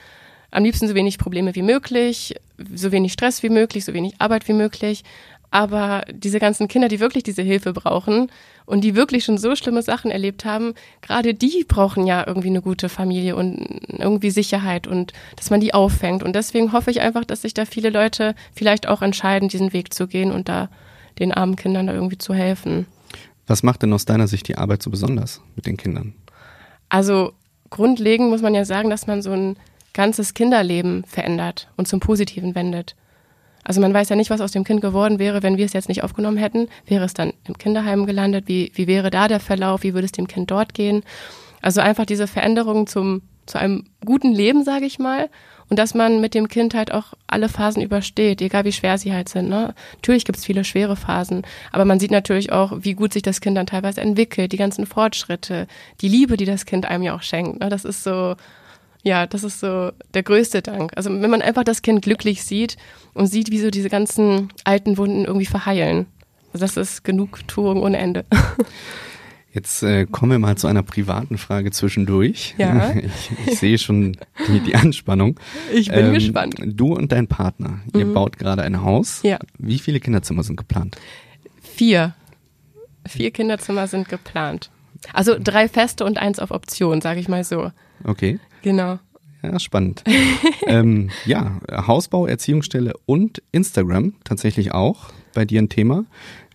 Am 0.51 0.65
liebsten 0.65 0.89
so 0.89 0.95
wenig 0.95 1.19
Probleme 1.19 1.55
wie 1.55 1.63
möglich, 1.63 2.37
so 2.75 2.93
wenig 2.93 3.13
Stress 3.13 3.43
wie 3.43 3.51
möglich, 3.51 3.85
so 3.85 3.93
wenig 3.93 4.15
Arbeit 4.19 4.49
wie 4.49 4.55
möglich. 4.55 5.05
Aber 5.51 6.05
diese 6.11 6.39
ganzen 6.39 6.69
Kinder, 6.69 6.89
die 6.89 7.01
wirklich 7.01 7.25
diese 7.25 7.43
Hilfe 7.43 7.73
brauchen 7.73 8.31
und 8.69 8.83
die 8.83 8.95
wirklich 8.95 9.25
schon 9.25 9.39
so 9.39 9.57
schlimme 9.57 9.81
Sachen 9.81 10.11
erlebt 10.11 10.45
haben, 10.45 10.75
gerade 11.01 11.33
die 11.33 11.65
brauchen 11.67 12.07
ja 12.07 12.27
irgendwie 12.27 12.49
eine 12.49 12.61
gute 12.61 12.91
Familie 12.91 13.35
und 13.35 13.81
irgendwie 13.89 14.31
Sicherheit 14.31 14.87
und 14.87 15.15
dass 15.37 15.49
man 15.49 15.61
die 15.61 15.73
auffängt. 15.73 16.23
Und 16.23 16.37
deswegen 16.37 16.73
hoffe 16.73 16.91
ich 16.91 17.01
einfach, 17.01 17.25
dass 17.25 17.43
sich 17.43 17.55
da 17.55 17.65
viele 17.65 17.89
Leute 17.89 18.35
vielleicht 18.53 18.87
auch 18.87 19.01
entscheiden, 19.01 19.49
diesen 19.49 19.73
Weg 19.73 19.95
zu 19.95 20.07
gehen 20.07 20.31
und 20.31 20.51
da 20.51 20.69
den 21.19 21.33
armen 21.33 21.57
Kindern 21.57 21.87
da 21.87 21.95
irgendwie 21.95 22.19
zu 22.19 22.35
helfen. 22.35 22.87
Was 23.47 23.63
macht 23.63 23.83
denn 23.83 23.93
aus 23.95 24.05
deiner 24.05 24.29
Sicht 24.29 24.47
die 24.49 24.59
Arbeit 24.59 24.83
so 24.83 24.91
besonders 24.91 25.41
mit 25.57 25.65
den 25.65 25.79
Kindern? 25.79 26.13
Also 26.91 27.33
grundlegend 27.71 28.29
muss 28.29 28.43
man 28.43 28.55
ja 28.55 28.67
sagen, 28.67 28.91
dass 28.91 29.07
man 29.07 29.23
so 29.23 29.33
ein 29.33 29.57
ganzes 29.95 30.35
Kinderleben 30.35 31.05
verändert 31.05 31.69
und 31.79 31.89
zum 31.89 32.01
Positiven 32.01 32.55
wendet. 32.55 32.97
Also 33.69 33.83
man 33.83 33.93
weiß 33.93 34.09
ja 34.09 34.17
nicht, 34.17 34.31
was 34.31 34.41
aus 34.41 34.53
dem 34.53 34.65
Kind 34.65 34.81
geworden 34.81 35.19
wäre, 35.19 35.43
wenn 35.43 35.59
wir 35.59 35.67
es 35.67 35.75
jetzt 35.75 35.91
nicht 35.91 36.03
aufgenommen 36.03 36.39
hätten. 36.39 36.69
Wäre 36.87 37.05
es 37.05 37.13
dann 37.13 37.35
im 37.47 37.59
Kinderheim 37.59 38.07
gelandet? 38.07 38.49
Wie, 38.49 38.73
wie 38.75 38.87
wäre 38.87 39.11
da 39.11 39.29
der 39.29 39.41
Verlauf? 39.41 39.83
Wie 39.83 39.93
würde 39.93 40.07
es 40.07 40.13
dem 40.13 40.27
Kind 40.27 40.51
dort 40.51 40.73
gehen? 40.73 41.03
Also 41.61 41.83
einfach 41.83 42.07
diese 42.07 42.27
Veränderung 42.27 42.87
zum, 42.87 43.21
zu 43.45 43.59
einem 43.59 43.85
guten 44.07 44.33
Leben, 44.33 44.65
sage 44.65 44.87
ich 44.87 44.99
mal. 44.99 45.29
Und 45.69 45.79
dass 45.79 45.93
man 45.93 46.23
mit 46.23 46.33
dem 46.33 46.49
Kind 46.49 46.73
halt 46.73 46.95
auch 46.95 47.13
alle 47.27 47.51
Phasen 47.51 47.83
übersteht, 47.83 48.41
egal 48.41 48.65
wie 48.65 48.73
schwer 48.73 48.97
sie 48.97 49.13
halt 49.13 49.29
sind. 49.29 49.51
Ne? 49.51 49.75
Natürlich 49.97 50.25
gibt 50.25 50.39
es 50.39 50.47
viele 50.47 50.65
schwere 50.65 50.97
Phasen, 50.97 51.43
aber 51.71 51.85
man 51.85 52.01
sieht 52.01 52.11
natürlich 52.11 52.51
auch, 52.53 52.73
wie 52.81 52.95
gut 52.95 53.13
sich 53.13 53.23
das 53.23 53.43
Kind 53.43 53.59
dann 53.59 53.67
teilweise 53.67 54.01
entwickelt, 54.01 54.53
die 54.53 54.57
ganzen 54.57 54.87
Fortschritte, 54.87 55.67
die 56.01 56.09
Liebe, 56.09 56.39
die 56.39 56.47
das 56.47 56.65
Kind 56.65 56.87
einem 56.87 57.03
ja 57.03 57.15
auch 57.15 57.21
schenkt. 57.21 57.61
Ne? 57.61 57.69
Das 57.69 57.85
ist 57.85 58.03
so, 58.03 58.35
ja, 59.03 59.27
das 59.27 59.45
ist 59.45 59.61
so 59.61 59.93
der 60.15 60.23
größte 60.23 60.63
Dank. 60.63 60.93
Also 60.97 61.11
wenn 61.11 61.31
man 61.31 61.43
einfach 61.43 61.65
das 61.65 61.83
Kind 61.83 62.03
glücklich 62.03 62.43
sieht 62.43 62.77
und 63.15 63.27
sieht, 63.27 63.51
wie 63.51 63.59
so 63.59 63.71
diese 63.71 63.89
ganzen 63.89 64.51
alten 64.65 64.99
Wunden 64.99 65.25
irgendwie 65.25 65.47
verheilen. 65.47 66.07
Also 66.53 66.65
das 66.65 66.77
ist 66.77 67.05
Genugtuung 67.05 67.83
ohne 67.83 67.99
Ende. 67.99 68.25
Jetzt 69.53 69.83
äh, 69.83 70.07
kommen 70.07 70.33
wir 70.33 70.39
mal 70.39 70.57
zu 70.57 70.67
einer 70.67 70.83
privaten 70.83 71.39
Frage 71.39 71.71
zwischendurch. 71.71 72.55
Ja. 72.59 72.95
Ich, 72.99 73.31
ich 73.47 73.59
sehe 73.59 73.79
schon 73.79 74.17
die, 74.47 74.61
die, 74.61 74.75
Anspannung. 74.75 75.41
Ich 75.73 75.89
bin 75.89 76.07
ähm, 76.07 76.15
gespannt. 76.15 76.57
Du 76.65 76.95
und 76.95 77.13
dein 77.13 77.27
Partner, 77.27 77.81
ihr 77.95 78.07
mhm. 78.07 78.15
baut 78.15 78.39
gerade 78.39 78.63
ein 78.63 78.83
Haus. 78.83 79.23
Ja. 79.23 79.39
Wie 79.59 79.79
viele 79.79 80.01
Kinderzimmer 80.01 80.43
sind 80.43 80.57
geplant? 80.57 80.97
Vier. 81.63 82.15
Vier 83.07 83.31
Kinderzimmer 83.31 83.87
sind 83.87 84.09
geplant. 84.09 84.71
Also 85.13 85.37
drei 85.39 85.69
feste 85.69 86.05
und 86.05 86.19
eins 86.19 86.39
auf 86.39 86.51
Option, 86.51 87.01
sage 87.01 87.21
ich 87.21 87.29
mal 87.29 87.45
so. 87.45 87.73
Okay. 88.05 88.39
Genau. 88.63 88.99
Ja, 89.43 89.59
spannend. 89.61 90.03
ähm, 90.67 91.11
ja, 91.25 91.61
Hausbau, 91.71 92.27
Erziehungsstelle 92.27 92.95
und 93.07 93.43
Instagram 93.53 94.15
tatsächlich 94.25 94.73
auch 94.73 95.11
bei 95.35 95.45
dir 95.45 95.63
ein 95.63 95.69
Thema. 95.69 96.05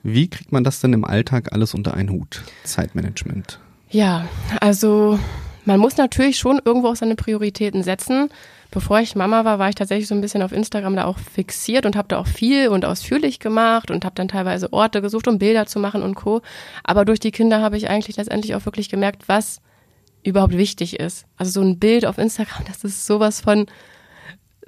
Wie 0.04 0.30
kriegt 0.30 0.52
man 0.52 0.66
das 0.66 0.82
denn 0.82 0.92
im 0.92 1.06
Alltag 1.06 1.54
alles 1.54 1.74
unter 1.74 1.94
einen 1.94 2.10
Hut? 2.10 2.44
Zeitmanagement. 2.64 3.60
Ja, 3.90 4.28
also 4.60 5.18
man 5.66 5.80
muss 5.80 5.96
natürlich 5.96 6.38
schon 6.38 6.60
irgendwo 6.66 6.90
auch 6.90 6.96
seine 6.98 7.16
Prioritäten 7.16 7.84
setzen, 7.84 8.30
bevor 8.74 9.00
ich 9.00 9.16
Mama 9.16 9.46
war, 9.46 9.60
war 9.60 9.70
ich 9.70 9.76
tatsächlich 9.76 10.08
so 10.08 10.16
ein 10.16 10.22
bisschen 10.22 10.42
auf 10.42 10.52
Instagram 10.52 10.96
da 10.96 11.06
auch 11.06 11.20
fixiert 11.20 11.86
und 11.86 11.96
habe 11.96 12.08
da 12.10 12.18
auch 12.18 12.28
viel 12.28 12.68
und 12.68 12.84
ausführlich 12.84 13.40
gemacht 13.40 13.92
und 13.92 14.04
habe 14.04 14.16
dann 14.16 14.28
teilweise 14.28 14.74
Orte 14.74 15.02
gesucht, 15.02 15.28
um 15.28 15.38
Bilder 15.38 15.68
zu 15.68 15.80
machen 15.80 16.02
und 16.02 16.16
co. 16.16 16.42
Aber 16.84 17.06
durch 17.06 17.20
die 17.20 17.32
Kinder 17.32 17.62
habe 17.62 17.78
ich 17.78 17.90
eigentlich 17.90 18.18
letztendlich 18.18 18.56
auch 18.56 18.66
wirklich 18.66 18.90
gemerkt, 18.90 19.30
was 19.30 19.62
überhaupt 20.24 20.58
wichtig 20.58 21.00
ist. 21.00 21.26
Also 21.38 21.52
so 21.52 21.62
ein 21.62 21.80
Bild 21.80 22.06
auf 22.06 22.18
Instagram, 22.18 22.66
das 22.68 22.84
ist 22.84 23.06
sowas 23.06 23.42
von 23.42 23.66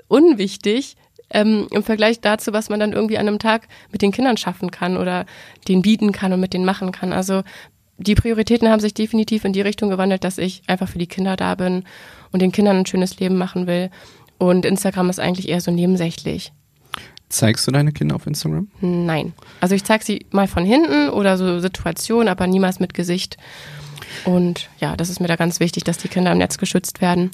unwichtig 0.08 0.98
ähm, 1.30 1.68
im 1.72 1.84
Vergleich 1.84 2.22
dazu, 2.22 2.54
was 2.54 2.70
man 2.70 2.80
dann 2.80 2.94
irgendwie 2.94 3.18
an 3.18 3.28
einem 3.28 3.40
Tag 3.40 3.68
mit 3.92 4.02
den 4.02 4.12
Kindern 4.12 4.38
schaffen 4.38 4.72
kann 4.72 4.98
oder 4.98 5.26
denen 5.68 5.82
bieten 5.82 6.12
kann 6.12 6.34
und 6.34 6.40
mit 6.40 6.54
denen 6.54 6.66
machen 6.66 6.92
kann. 6.92 7.14
Also 7.14 7.44
die 7.98 8.16
Prioritäten 8.16 8.70
haben 8.70 8.80
sich 8.80 8.94
definitiv 8.94 9.46
in 9.46 9.54
die 9.54 9.62
Richtung 9.62 9.90
gewandelt, 9.90 10.24
dass 10.24 10.38
ich 10.38 10.64
einfach 10.68 10.90
für 10.90 11.00
die 11.00 11.08
Kinder 11.08 11.36
da 11.36 11.56
bin 11.56 11.84
und 12.32 12.42
den 12.42 12.52
Kindern 12.52 12.78
ein 12.78 12.86
schönes 12.86 13.20
Leben 13.20 13.38
machen 13.38 13.68
will. 13.68 13.90
Und 14.38 14.66
Instagram 14.66 15.10
ist 15.10 15.20
eigentlich 15.20 15.48
eher 15.48 15.62
so 15.62 15.72
nebensächlich. 15.72 16.52
Zeigst 17.30 17.66
du 17.66 17.72
deine 17.72 17.92
Kinder 17.92 18.16
auf 18.16 18.28
Instagram? 18.28 18.68
Nein. 18.82 19.34
Also 19.60 19.76
ich 19.76 19.84
zeige 19.84 20.04
sie 20.04 20.26
mal 20.32 20.48
von 20.48 20.66
hinten 20.66 21.10
oder 21.10 21.38
so 21.38 21.60
Situationen, 21.60 22.28
aber 22.28 22.46
niemals 22.48 22.80
mit 22.80 22.94
Gesicht. 22.94 23.38
Und 24.26 24.70
ja, 24.80 24.96
das 24.96 25.10
ist 25.10 25.20
mir 25.20 25.28
da 25.28 25.36
ganz 25.36 25.60
wichtig, 25.60 25.84
dass 25.84 25.98
die 25.98 26.08
Kinder 26.08 26.32
im 26.32 26.38
Netz 26.38 26.58
geschützt 26.58 27.02
werden. 27.02 27.32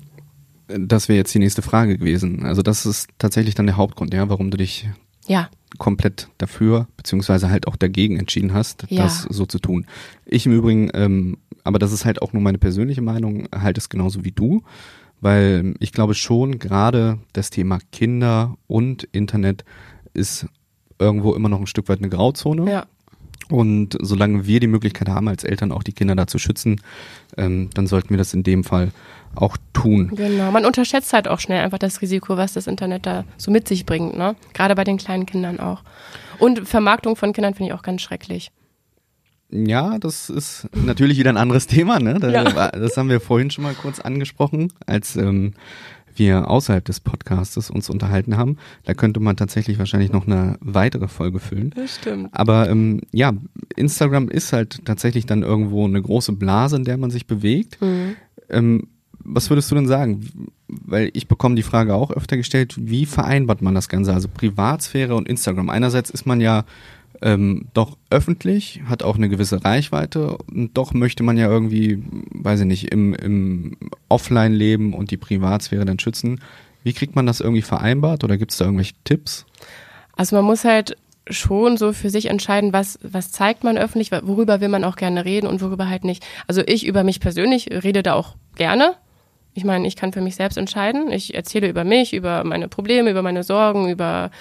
Das 0.68 1.10
wäre 1.10 1.18
jetzt 1.18 1.34
die 1.34 1.40
nächste 1.40 1.62
Frage 1.62 1.98
gewesen. 1.98 2.46
Also 2.46 2.62
das 2.62 2.86
ist 2.86 3.10
tatsächlich 3.18 3.56
dann 3.56 3.66
der 3.68 3.78
Hauptgrund, 3.78 4.14
ja, 4.14 4.30
warum 4.30 4.52
du 4.52 4.58
dich 4.58 4.88
ja. 5.28 5.50
komplett 5.78 6.30
dafür, 6.38 6.88
beziehungsweise 6.98 7.50
halt 7.50 7.68
auch 7.68 7.76
dagegen 7.76 8.18
entschieden 8.18 8.54
hast, 8.54 8.86
Ja. 8.90 9.04
das 9.04 9.24
so 9.24 9.46
zu 9.46 9.60
tun. 9.60 9.86
Ich 10.26 10.46
im 10.46 10.54
Übrigen, 10.54 10.90
ähm, 10.94 11.38
aber 11.64 11.78
das 11.78 11.92
ist 11.92 12.06
halt 12.06 12.22
auch 12.22 12.34
nur 12.34 12.42
meine 12.42 12.58
persönliche 12.58 13.02
Meinung, 13.02 13.48
halt 13.54 13.78
es 13.78 13.90
genauso 13.90 14.24
wie 14.24 14.32
du, 14.32 14.64
weil 15.20 15.76
ich 15.80 15.92
glaube 15.92 16.16
schon, 16.16 16.58
gerade 16.58 17.20
das 17.34 17.50
Thema 17.50 17.80
Kinder 17.92 18.56
und 18.68 19.04
Internet 19.12 19.64
ist 20.14 20.48
irgendwo 21.00 21.34
immer 21.36 21.50
noch 21.50 21.60
ein 21.60 21.68
Stück 21.68 21.90
weit 21.90 22.00
eine 22.00 22.10
Grauzone. 22.10 22.70
Ja. 22.72 22.86
Und 23.52 23.98
solange 24.00 24.48
wir 24.48 24.60
die 24.60 24.68
Möglichkeit 24.68 25.10
haben, 25.10 25.28
als 25.28 25.44
Eltern 25.44 25.72
auch 25.72 25.84
die 25.84 25.92
Kinder 25.92 26.16
da 26.16 26.26
zu 26.26 26.40
schützen, 26.40 26.82
ähm, 27.38 27.70
dann 27.74 27.86
sollten 27.86 28.10
wir 28.12 28.18
das 28.18 28.34
in 28.34 28.44
dem 28.44 28.64
Fall 28.64 28.92
auch 29.36 29.58
tun. 29.74 30.12
Genau. 30.16 30.52
Man 30.52 30.66
unterschätzt 30.66 31.14
halt 31.14 31.28
auch 31.28 31.40
schnell 31.40 31.64
einfach 31.64 31.78
das 31.78 32.02
Risiko, 32.02 32.38
was 32.38 32.54
das 32.54 32.68
Internet 32.68 33.06
da 33.06 33.26
so 33.38 33.52
mit 33.52 33.68
sich 33.68 33.86
bringt, 33.86 34.18
ne? 34.18 34.36
Gerade 34.54 34.76
bei 34.76 34.84
den 34.84 34.98
kleinen 34.98 35.26
Kindern 35.26 35.60
auch. 35.60 35.84
Und 36.40 36.68
Vermarktung 36.68 37.16
von 37.16 37.34
Kindern 37.34 37.54
finde 37.54 37.72
ich 37.72 37.78
auch 37.78 37.84
ganz 37.84 38.02
schrecklich. 38.02 38.52
Ja, 39.52 40.00
das 40.00 40.30
ist 40.30 40.70
natürlich 40.74 41.18
wieder 41.18 41.30
ein 41.30 41.38
anderes 41.38 41.68
Thema. 41.68 42.00
Ne? 42.00 42.20
Da, 42.20 42.30
Ja. 42.30 42.72
Das 42.72 42.96
haben 42.96 43.10
wir 43.10 43.20
vorhin 43.20 43.52
schon 43.52 43.66
mal 43.66 43.74
kurz 43.74 44.00
angesprochen, 44.00 44.72
als 44.86 45.18
ähm, 45.18 45.54
wir 46.16 46.50
außerhalb 46.50 46.84
des 46.84 47.00
Podcastes 47.00 47.70
uns 47.70 47.90
unterhalten 47.90 48.38
haben. 48.38 48.58
Da 48.84 48.94
könnte 48.94 49.20
man 49.20 49.36
tatsächlich 49.38 49.80
wahrscheinlich 49.80 50.12
noch 50.12 50.28
eine 50.28 50.58
weitere 50.62 51.08
Folge 51.08 51.40
füllen. 51.40 51.72
Das 51.76 51.96
stimmt. 51.96 52.30
Aber 52.32 52.70
ähm, 52.70 53.02
ja, 53.12 53.34
Instagram 53.76 54.30
ist 54.30 54.54
halt 54.54 54.86
tatsächlich 54.86 55.26
dann 55.26 55.44
irgendwo 55.44 55.86
eine 55.86 56.02
große 56.02 56.34
Blase, 56.34 56.76
in 56.76 56.84
der 56.84 56.98
man 56.98 57.12
sich 57.12 57.28
bewegt. 57.28 57.78
Ähm, 58.50 58.88
was 59.24 59.50
würdest 59.50 59.70
du 59.72 59.76
denn 59.76 59.88
sagen? 59.88 60.28
Weil 60.68 61.12
ich 61.14 61.28
bekomme 61.28 61.56
die 61.56 61.64
Frage 61.64 61.94
auch 61.94 62.12
öfter 62.12 62.38
gestellt, 62.38 62.76
wie 62.80 63.06
vereinbart 63.06 63.62
man 63.62 63.76
das 63.76 63.90
Ganze? 63.90 64.14
Also 64.14 64.28
Privatsphäre 64.28 65.16
und 65.16 65.28
Instagram. 65.28 65.70
Einerseits 65.70 66.10
ist 66.10 66.26
man 66.26 66.42
ja 66.42 66.66
ähm, 67.22 67.68
doch 67.74 67.98
öffentlich, 68.10 68.82
hat 68.86 69.04
auch 69.04 69.16
eine 69.16 69.30
gewisse 69.30 69.64
Reichweite 69.64 70.38
und 70.52 70.76
doch 70.78 70.94
möchte 70.94 71.24
man 71.24 71.38
ja 71.38 71.48
irgendwie, 71.48 72.04
weiß 72.32 72.62
ich 72.62 72.66
nicht, 72.66 72.92
im, 72.92 73.14
im 73.14 73.78
Offline 74.10 74.54
leben 74.54 74.94
und 74.94 75.12
die 75.12 75.18
Privatsphäre 75.18 75.86
dann 75.86 76.00
schützen. 76.00 76.42
Wie 76.84 76.94
kriegt 76.94 77.16
man 77.16 77.26
das 77.26 77.40
irgendwie 77.40 77.62
vereinbart 77.62 78.24
oder 78.24 78.38
gibt 78.38 78.52
es 78.52 78.58
da 78.58 78.66
irgendwelche 78.66 78.96
Tipps? 79.04 79.46
Also 80.16 80.36
man 80.36 80.46
muss 80.46 80.64
halt 80.64 80.98
schon 81.30 81.78
so 81.78 81.94
für 81.94 82.10
sich 82.10 82.26
entscheiden, 82.26 82.74
was, 82.74 83.00
was 83.04 83.32
zeigt 83.32 83.64
man 83.64 83.78
öffentlich, 83.78 84.12
worüber 84.12 84.60
will 84.60 84.70
man 84.70 84.84
auch 84.84 84.96
gerne 84.96 85.24
reden 85.24 85.48
und 85.48 85.62
worüber 85.62 85.88
halt 85.88 86.04
nicht. 86.04 86.26
Also 86.48 86.62
ich 86.66 86.86
über 86.86 87.04
mich 87.04 87.20
persönlich 87.20 87.70
rede 87.84 88.04
da 88.04 88.14
auch 88.14 88.36
gerne. 88.56 88.96
Ich 89.54 89.66
meine, 89.66 89.86
ich 89.88 89.96
kann 89.96 90.14
für 90.14 90.22
mich 90.22 90.36
selbst 90.36 90.58
entscheiden. 90.58 91.12
Ich 91.12 91.36
erzähle 91.36 91.68
über 91.68 91.84
mich, 91.84 92.14
über 92.14 92.44
meine 92.44 92.70
Probleme, 92.70 93.12
über 93.12 93.22
meine 93.22 93.44
Sorgen, 93.44 93.90
über 93.90 94.32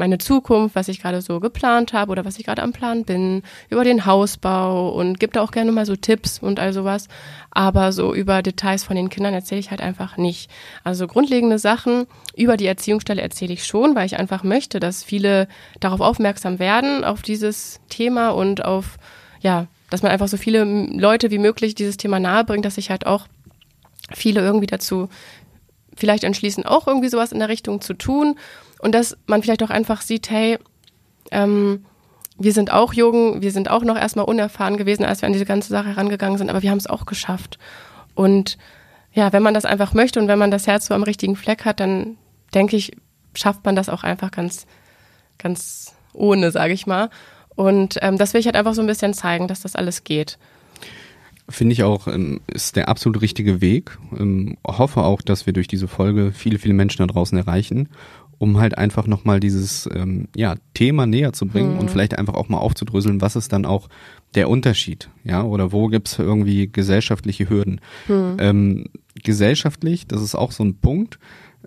meine 0.00 0.18
Zukunft, 0.18 0.74
was 0.74 0.88
ich 0.88 1.00
gerade 1.00 1.20
so 1.20 1.40
geplant 1.40 1.92
habe 1.92 2.10
oder 2.10 2.24
was 2.24 2.38
ich 2.38 2.46
gerade 2.46 2.62
am 2.62 2.72
Plan 2.72 3.04
bin, 3.04 3.42
über 3.68 3.84
den 3.84 4.06
Hausbau 4.06 4.88
und 4.90 5.20
gebe 5.20 5.32
da 5.32 5.42
auch 5.42 5.50
gerne 5.50 5.72
mal 5.72 5.86
so 5.86 5.94
Tipps 5.94 6.38
und 6.38 6.58
all 6.58 6.72
sowas. 6.72 7.08
Aber 7.50 7.92
so 7.92 8.14
über 8.14 8.42
Details 8.42 8.82
von 8.82 8.96
den 8.96 9.10
Kindern 9.10 9.34
erzähle 9.34 9.60
ich 9.60 9.70
halt 9.70 9.82
einfach 9.82 10.16
nicht. 10.16 10.50
Also 10.84 11.06
grundlegende 11.06 11.58
Sachen 11.58 12.06
über 12.34 12.56
die 12.56 12.66
Erziehungsstelle 12.66 13.20
erzähle 13.20 13.52
ich 13.52 13.66
schon, 13.66 13.94
weil 13.94 14.06
ich 14.06 14.18
einfach 14.18 14.42
möchte, 14.42 14.80
dass 14.80 15.04
viele 15.04 15.48
darauf 15.80 16.00
aufmerksam 16.00 16.58
werden, 16.58 17.04
auf 17.04 17.22
dieses 17.22 17.80
Thema 17.90 18.30
und 18.30 18.64
auf, 18.64 18.96
ja, 19.40 19.66
dass 19.90 20.02
man 20.02 20.12
einfach 20.12 20.28
so 20.28 20.36
viele 20.36 20.64
Leute 20.64 21.30
wie 21.30 21.38
möglich 21.38 21.74
dieses 21.74 21.98
Thema 21.98 22.20
nahebringt, 22.20 22.64
dass 22.64 22.76
sich 22.76 22.90
halt 22.90 23.06
auch 23.06 23.26
viele 24.12 24.40
irgendwie 24.40 24.66
dazu 24.66 25.08
vielleicht 25.96 26.24
entschließen, 26.24 26.64
auch 26.64 26.86
irgendwie 26.86 27.08
sowas 27.08 27.32
in 27.32 27.38
der 27.38 27.48
Richtung 27.48 27.80
zu 27.80 27.94
tun 27.94 28.36
und 28.80 28.94
dass 28.94 29.16
man 29.26 29.42
vielleicht 29.42 29.62
auch 29.62 29.70
einfach 29.70 30.00
sieht, 30.02 30.30
hey, 30.30 30.58
ähm, 31.30 31.84
wir 32.38 32.52
sind 32.52 32.72
auch 32.72 32.94
jung, 32.94 33.42
wir 33.42 33.52
sind 33.52 33.70
auch 33.70 33.84
noch 33.84 33.96
erstmal 33.96 34.24
unerfahren 34.24 34.78
gewesen, 34.78 35.04
als 35.04 35.20
wir 35.20 35.26
an 35.26 35.34
diese 35.34 35.44
ganze 35.44 35.68
Sache 35.68 35.88
herangegangen 35.90 36.38
sind, 36.38 36.48
aber 36.48 36.62
wir 36.62 36.70
haben 36.70 36.78
es 36.78 36.86
auch 36.86 37.04
geschafft. 37.04 37.58
Und 38.14 38.56
ja, 39.12 39.32
wenn 39.32 39.42
man 39.42 39.54
das 39.54 39.66
einfach 39.66 39.92
möchte 39.92 40.20
und 40.20 40.28
wenn 40.28 40.38
man 40.38 40.50
das 40.50 40.66
Herz 40.66 40.86
so 40.86 40.94
am 40.94 41.02
richtigen 41.02 41.36
Fleck 41.36 41.66
hat, 41.66 41.80
dann 41.80 42.16
denke 42.54 42.76
ich, 42.76 42.92
schafft 43.34 43.64
man 43.64 43.76
das 43.76 43.88
auch 43.88 44.04
einfach 44.04 44.30
ganz, 44.30 44.66
ganz 45.36 45.94
ohne, 46.14 46.50
sage 46.50 46.72
ich 46.72 46.86
mal. 46.86 47.10
Und 47.56 47.98
ähm, 48.00 48.16
das 48.16 48.32
will 48.32 48.40
ich 48.40 48.46
halt 48.46 48.56
einfach 48.56 48.74
so 48.74 48.80
ein 48.80 48.86
bisschen 48.86 49.12
zeigen, 49.12 49.46
dass 49.46 49.60
das 49.60 49.76
alles 49.76 50.04
geht. 50.04 50.38
Finde 51.50 51.72
ich 51.72 51.82
auch, 51.82 52.06
ähm, 52.06 52.40
ist 52.46 52.76
der 52.76 52.88
absolut 52.88 53.20
richtige 53.20 53.60
Weg. 53.60 53.98
Ähm, 54.18 54.56
hoffe 54.66 55.02
auch, 55.02 55.20
dass 55.20 55.46
wir 55.46 55.52
durch 55.52 55.68
diese 55.68 55.88
Folge 55.88 56.32
viele, 56.32 56.58
viele 56.58 56.74
Menschen 56.74 56.98
da 56.98 57.12
draußen 57.12 57.36
erreichen, 57.36 57.88
um 58.38 58.58
halt 58.58 58.78
einfach 58.78 59.06
nochmal 59.06 59.40
dieses 59.40 59.88
ähm, 59.92 60.28
ja, 60.34 60.54
Thema 60.74 61.06
näher 61.06 61.32
zu 61.32 61.46
bringen 61.46 61.76
und 61.78 61.90
vielleicht 61.90 62.18
einfach 62.18 62.34
auch 62.34 62.48
mal 62.48 62.58
aufzudröseln, 62.58 63.20
was 63.20 63.36
ist 63.36 63.52
dann 63.52 63.66
auch 63.66 63.88
der 64.34 64.48
Unterschied, 64.48 65.10
ja, 65.24 65.42
oder 65.42 65.72
wo 65.72 65.88
gibt's 65.88 66.18
irgendwie 66.18 66.68
gesellschaftliche 66.70 67.50
Hürden. 67.50 67.80
Ähm, 68.08 68.86
gesellschaftlich, 69.22 70.06
das 70.06 70.22
ist 70.22 70.36
auch 70.36 70.52
so 70.52 70.64
ein 70.64 70.76
Punkt, 70.76 71.18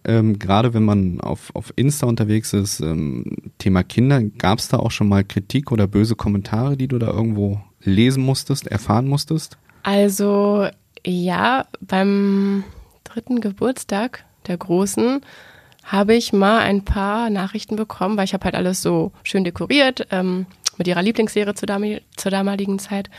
ähm, 0.06 0.40
gerade 0.40 0.74
wenn 0.74 0.84
man 0.84 1.22
auf, 1.22 1.52
auf 1.54 1.72
Insta 1.76 2.08
unterwegs 2.08 2.54
ist, 2.54 2.80
ähm, 2.80 3.26
Thema 3.58 3.84
Kinder, 3.84 4.22
gab's 4.24 4.68
da 4.68 4.78
auch 4.78 4.92
schon 4.92 5.08
mal 5.08 5.24
Kritik 5.24 5.72
oder 5.72 5.88
böse 5.88 6.16
Kommentare, 6.16 6.76
die 6.76 6.88
du 6.88 6.98
da 7.00 7.08
irgendwo 7.08 7.62
lesen 7.82 8.24
musstest, 8.24 8.68
erfahren 8.68 9.08
musstest? 9.08 9.58
Also 9.84 10.68
ja, 11.06 11.66
beim 11.82 12.64
dritten 13.04 13.42
Geburtstag 13.42 14.24
der 14.48 14.58
Großen 14.58 15.22
habe 15.84 16.16
ich 16.16 16.32
mal 16.32 16.60
ein 16.60 16.86
paar 16.86 17.30
Nachrichten 17.30 17.76
bekommen, 17.76 18.18
weil 18.18 18.24
ich 18.24 18.34
habe 18.34 18.46
halt 18.46 18.56
alles 18.56 18.82
so 18.82 19.12
schön 19.24 19.44
dekoriert 19.44 20.08
ähm, 20.12 20.46
mit 20.78 20.88
ihrer 20.88 21.02
Lieblingsserie 21.02 21.54
zur, 21.54 21.68
dam 21.68 21.84
zur 22.16 22.32
damaligen 22.32 22.80
Zeit 22.80 23.10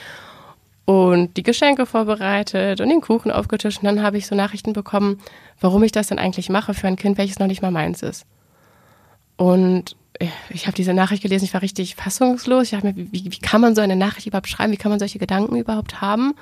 und 0.86 1.36
die 1.36 1.42
Geschenke 1.42 1.86
vorbereitet 1.86 2.80
und 2.80 2.88
den 2.88 3.00
Kuchen 3.00 3.30
aufgetischt. 3.30 3.78
Und 3.82 3.86
dann 3.86 4.02
habe 4.02 4.18
ich 4.18 4.26
so 4.26 4.34
Nachrichten 4.34 4.72
bekommen, 4.72 5.20
warum 5.60 5.82
ich 5.82 5.92
das 5.92 6.08
denn 6.08 6.18
eigentlich 6.18 6.48
mache 6.48 6.74
für 6.74 6.86
ein 6.86 6.96
Kind, 6.96 7.18
welches 7.18 7.38
noch 7.38 7.46
nicht 7.46 7.62
mal 7.62 7.70
meins 7.70 8.02
ist. 8.02 8.26
Und 9.36 9.96
ich 10.50 10.66
habe 10.66 10.76
diese 10.76 10.94
Nachricht 10.94 11.22
gelesen, 11.22 11.44
ich 11.44 11.54
war 11.54 11.62
richtig 11.62 11.96
fassungslos. 11.96 12.64
Ich 12.64 12.70
dachte 12.70 12.86
mir, 12.86 12.94
wie, 12.96 13.24
wie 13.24 13.38
kann 13.38 13.60
man 13.60 13.74
so 13.74 13.80
eine 13.80 13.96
Nachricht 13.96 14.26
überhaupt 14.26 14.48
schreiben? 14.48 14.72
Wie 14.72 14.76
kann 14.76 14.90
man 14.90 14.98
solche 14.98 15.18
Gedanken 15.18 15.56
überhaupt 15.56 16.00
haben? 16.00 16.34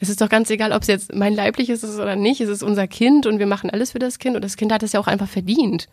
Es 0.00 0.08
ist 0.08 0.20
doch 0.20 0.28
ganz 0.28 0.50
egal, 0.50 0.72
ob 0.72 0.82
es 0.82 0.88
jetzt 0.88 1.14
mein 1.14 1.34
leibliches 1.34 1.82
ist 1.82 1.98
oder 1.98 2.16
nicht. 2.16 2.40
Es 2.40 2.48
ist 2.48 2.62
unser 2.62 2.86
Kind 2.86 3.26
und 3.26 3.38
wir 3.38 3.46
machen 3.46 3.70
alles 3.70 3.92
für 3.92 3.98
das 3.98 4.18
Kind 4.18 4.36
und 4.36 4.42
das 4.42 4.56
Kind 4.56 4.72
hat 4.72 4.82
es 4.82 4.92
ja 4.92 5.00
auch 5.00 5.06
einfach 5.06 5.28
verdient. 5.28 5.88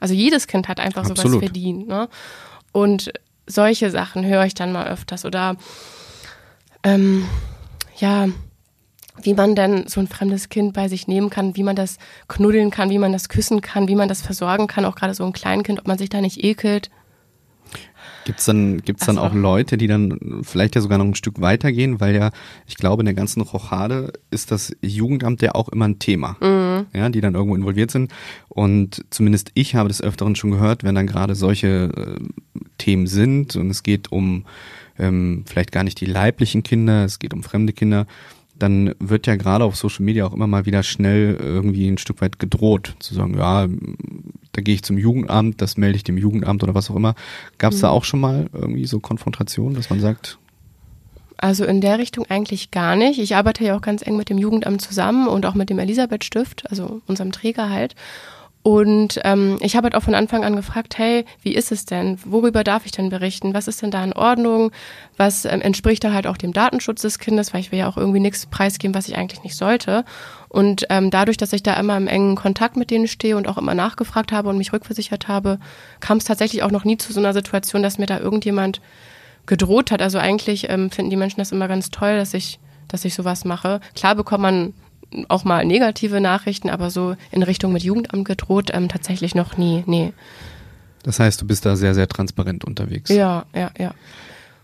Also 0.00 0.14
jedes 0.14 0.46
Kind 0.46 0.68
hat 0.68 0.80
einfach 0.80 1.04
sowas 1.04 1.20
Absolut. 1.20 1.44
verdient. 1.44 1.88
Ne? 1.88 2.08
Und 2.72 3.12
solche 3.46 3.90
Sachen 3.90 4.26
höre 4.26 4.44
ich 4.44 4.54
dann 4.54 4.72
mal 4.72 4.88
öfters. 4.88 5.24
Oder 5.24 5.56
ähm, 6.82 7.26
ja, 7.98 8.28
wie 9.22 9.34
man 9.34 9.54
denn 9.54 9.86
so 9.88 10.00
ein 10.00 10.06
fremdes 10.08 10.48
Kind 10.48 10.72
bei 10.74 10.88
sich 10.88 11.06
nehmen 11.08 11.30
kann, 11.30 11.56
wie 11.56 11.62
man 11.62 11.76
das 11.76 11.98
knuddeln 12.28 12.70
kann, 12.70 12.90
wie 12.90 12.98
man 12.98 13.12
das 13.12 13.28
küssen 13.28 13.60
kann, 13.60 13.88
wie 13.88 13.94
man 13.96 14.08
das 14.08 14.22
versorgen 14.22 14.66
kann, 14.66 14.84
auch 14.84 14.94
gerade 14.94 15.14
so 15.14 15.24
ein 15.24 15.32
Kleinkind, 15.32 15.80
ob 15.80 15.86
man 15.88 15.98
sich 15.98 16.08
da 16.08 16.20
nicht 16.20 16.42
ekelt. 16.44 16.90
Gibt's 18.24 18.44
dann, 18.44 18.82
gibt's 18.82 19.06
dann 19.06 19.16
Also- 19.18 19.30
auch 19.30 19.34
Leute, 19.34 19.78
die 19.78 19.86
dann 19.86 20.40
vielleicht 20.42 20.74
ja 20.74 20.80
sogar 20.82 20.98
noch 20.98 21.04
ein 21.06 21.14
Stück 21.14 21.40
weitergehen, 21.40 21.98
weil 22.00 22.14
ja, 22.14 22.30
ich 22.66 22.76
glaube, 22.76 23.00
in 23.00 23.06
der 23.06 23.14
ganzen 23.14 23.40
Rochade 23.40 24.12
ist 24.30 24.50
das 24.50 24.74
Jugendamt 24.82 25.40
ja 25.40 25.54
auch 25.54 25.68
immer 25.70 25.86
ein 25.86 25.98
Thema, 25.98 26.36
ja, 26.92 27.08
die 27.08 27.20
dann 27.20 27.34
irgendwo 27.34 27.56
involviert 27.56 27.90
sind. 27.90 28.12
Und 28.48 29.04
zumindest 29.10 29.50
ich 29.54 29.74
habe 29.74 29.88
des 29.88 30.02
Öfteren 30.02 30.36
schon 30.36 30.50
gehört, 30.50 30.84
wenn 30.84 30.94
dann 30.94 31.06
gerade 31.06 31.34
solche 31.34 32.18
äh, 32.18 32.20
Themen 32.76 33.06
sind 33.06 33.56
und 33.56 33.70
es 33.70 33.82
geht 33.82 34.12
um 34.12 34.44
ähm, 34.98 35.44
vielleicht 35.46 35.72
gar 35.72 35.84
nicht 35.84 36.00
die 36.00 36.06
leiblichen 36.06 36.62
Kinder, 36.62 37.04
es 37.04 37.18
geht 37.18 37.32
um 37.32 37.42
fremde 37.42 37.72
Kinder, 37.72 38.06
dann 38.58 38.94
wird 38.98 39.26
ja 39.26 39.36
gerade 39.36 39.64
auf 39.64 39.76
Social 39.76 40.04
Media 40.04 40.26
auch 40.26 40.32
immer 40.32 40.46
mal 40.46 40.66
wieder 40.66 40.82
schnell 40.82 41.36
irgendwie 41.40 41.88
ein 41.88 41.98
Stück 41.98 42.20
weit 42.20 42.38
gedroht, 42.38 42.94
zu 42.98 43.14
sagen, 43.14 43.38
ja, 43.38 43.68
da 44.52 44.62
gehe 44.62 44.74
ich 44.74 44.82
zum 44.82 44.98
Jugendamt, 44.98 45.60
das 45.60 45.76
melde 45.76 45.96
ich 45.96 46.04
dem 46.04 46.18
Jugendamt 46.18 46.62
oder 46.62 46.74
was 46.74 46.90
auch 46.90 46.96
immer. 46.96 47.14
Gab 47.58 47.72
es 47.72 47.78
mhm. 47.78 47.82
da 47.82 47.88
auch 47.90 48.04
schon 48.04 48.20
mal 48.20 48.50
irgendwie 48.52 48.86
so 48.86 49.00
Konfrontationen, 49.00 49.74
dass 49.74 49.90
man 49.90 50.00
sagt, 50.00 50.38
also 51.40 51.64
in 51.64 51.80
der 51.80 51.98
Richtung 51.98 52.26
eigentlich 52.28 52.72
gar 52.72 52.96
nicht. 52.96 53.20
Ich 53.20 53.36
arbeite 53.36 53.64
ja 53.64 53.76
auch 53.76 53.80
ganz 53.80 54.04
eng 54.04 54.16
mit 54.16 54.28
dem 54.28 54.38
Jugendamt 54.38 54.82
zusammen 54.82 55.28
und 55.28 55.46
auch 55.46 55.54
mit 55.54 55.70
dem 55.70 55.78
Elisabeth 55.78 56.24
Stift, 56.24 56.68
also 56.68 57.00
unserem 57.06 57.30
Träger 57.30 57.70
halt. 57.70 57.94
Und 58.62 59.20
ähm, 59.24 59.56
ich 59.60 59.76
habe 59.76 59.84
halt 59.84 59.94
auch 59.94 60.02
von 60.02 60.14
Anfang 60.14 60.44
an 60.44 60.56
gefragt, 60.56 60.98
hey, 60.98 61.24
wie 61.42 61.54
ist 61.54 61.72
es 61.72 61.84
denn? 61.84 62.18
Worüber 62.24 62.64
darf 62.64 62.86
ich 62.86 62.92
denn 62.92 63.08
berichten? 63.08 63.54
Was 63.54 63.68
ist 63.68 63.80
denn 63.80 63.90
da 63.90 64.02
in 64.02 64.12
Ordnung? 64.12 64.72
Was 65.16 65.44
ähm, 65.44 65.60
entspricht 65.60 66.04
da 66.04 66.12
halt 66.12 66.26
auch 66.26 66.36
dem 66.36 66.52
Datenschutz 66.52 67.02
des 67.02 67.18
Kindes? 67.18 67.54
Weil 67.54 67.60
ich 67.60 67.72
will 67.72 67.78
ja 67.78 67.88
auch 67.88 67.96
irgendwie 67.96 68.20
nichts 68.20 68.46
preisgeben, 68.46 68.94
was 68.94 69.08
ich 69.08 69.16
eigentlich 69.16 69.42
nicht 69.42 69.56
sollte. 69.56 70.04
Und 70.48 70.86
ähm, 70.90 71.10
dadurch, 71.10 71.36
dass 71.36 71.52
ich 71.52 71.62
da 71.62 71.74
immer 71.74 71.96
im 71.96 72.08
engen 72.08 72.34
Kontakt 72.34 72.76
mit 72.76 72.90
denen 72.90 73.06
stehe 73.06 73.36
und 73.36 73.46
auch 73.46 73.58
immer 73.58 73.74
nachgefragt 73.74 74.32
habe 74.32 74.48
und 74.48 74.58
mich 74.58 74.72
rückversichert 74.72 75.28
habe, 75.28 75.58
kam 76.00 76.18
es 76.18 76.24
tatsächlich 76.24 76.62
auch 76.62 76.70
noch 76.70 76.84
nie 76.84 76.98
zu 76.98 77.12
so 77.12 77.20
einer 77.20 77.32
Situation, 77.32 77.82
dass 77.82 77.98
mir 77.98 78.06
da 78.06 78.18
irgendjemand 78.18 78.80
gedroht 79.46 79.90
hat. 79.92 80.02
Also 80.02 80.18
eigentlich 80.18 80.68
ähm, 80.68 80.90
finden 80.90 81.10
die 81.10 81.16
Menschen 81.16 81.38
das 81.38 81.52
immer 81.52 81.68
ganz 81.68 81.90
toll, 81.90 82.18
dass 82.18 82.34
ich, 82.34 82.58
dass 82.88 83.04
ich 83.04 83.14
sowas 83.14 83.44
mache. 83.44 83.80
Klar 83.94 84.14
bekommt 84.14 84.42
man 84.42 84.74
auch 85.28 85.44
mal 85.44 85.64
negative 85.64 86.20
Nachrichten, 86.20 86.70
aber 86.70 86.90
so 86.90 87.16
in 87.30 87.42
Richtung 87.42 87.72
mit 87.72 87.82
Jugendamt 87.82 88.26
gedroht 88.26 88.70
ähm, 88.72 88.88
tatsächlich 88.88 89.34
noch 89.34 89.56
nie. 89.56 89.82
Nee. 89.86 90.12
Das 91.02 91.20
heißt, 91.20 91.40
du 91.40 91.46
bist 91.46 91.64
da 91.64 91.76
sehr, 91.76 91.94
sehr 91.94 92.08
transparent 92.08 92.64
unterwegs. 92.64 93.10
Ja, 93.10 93.46
ja, 93.54 93.70
ja. 93.78 93.94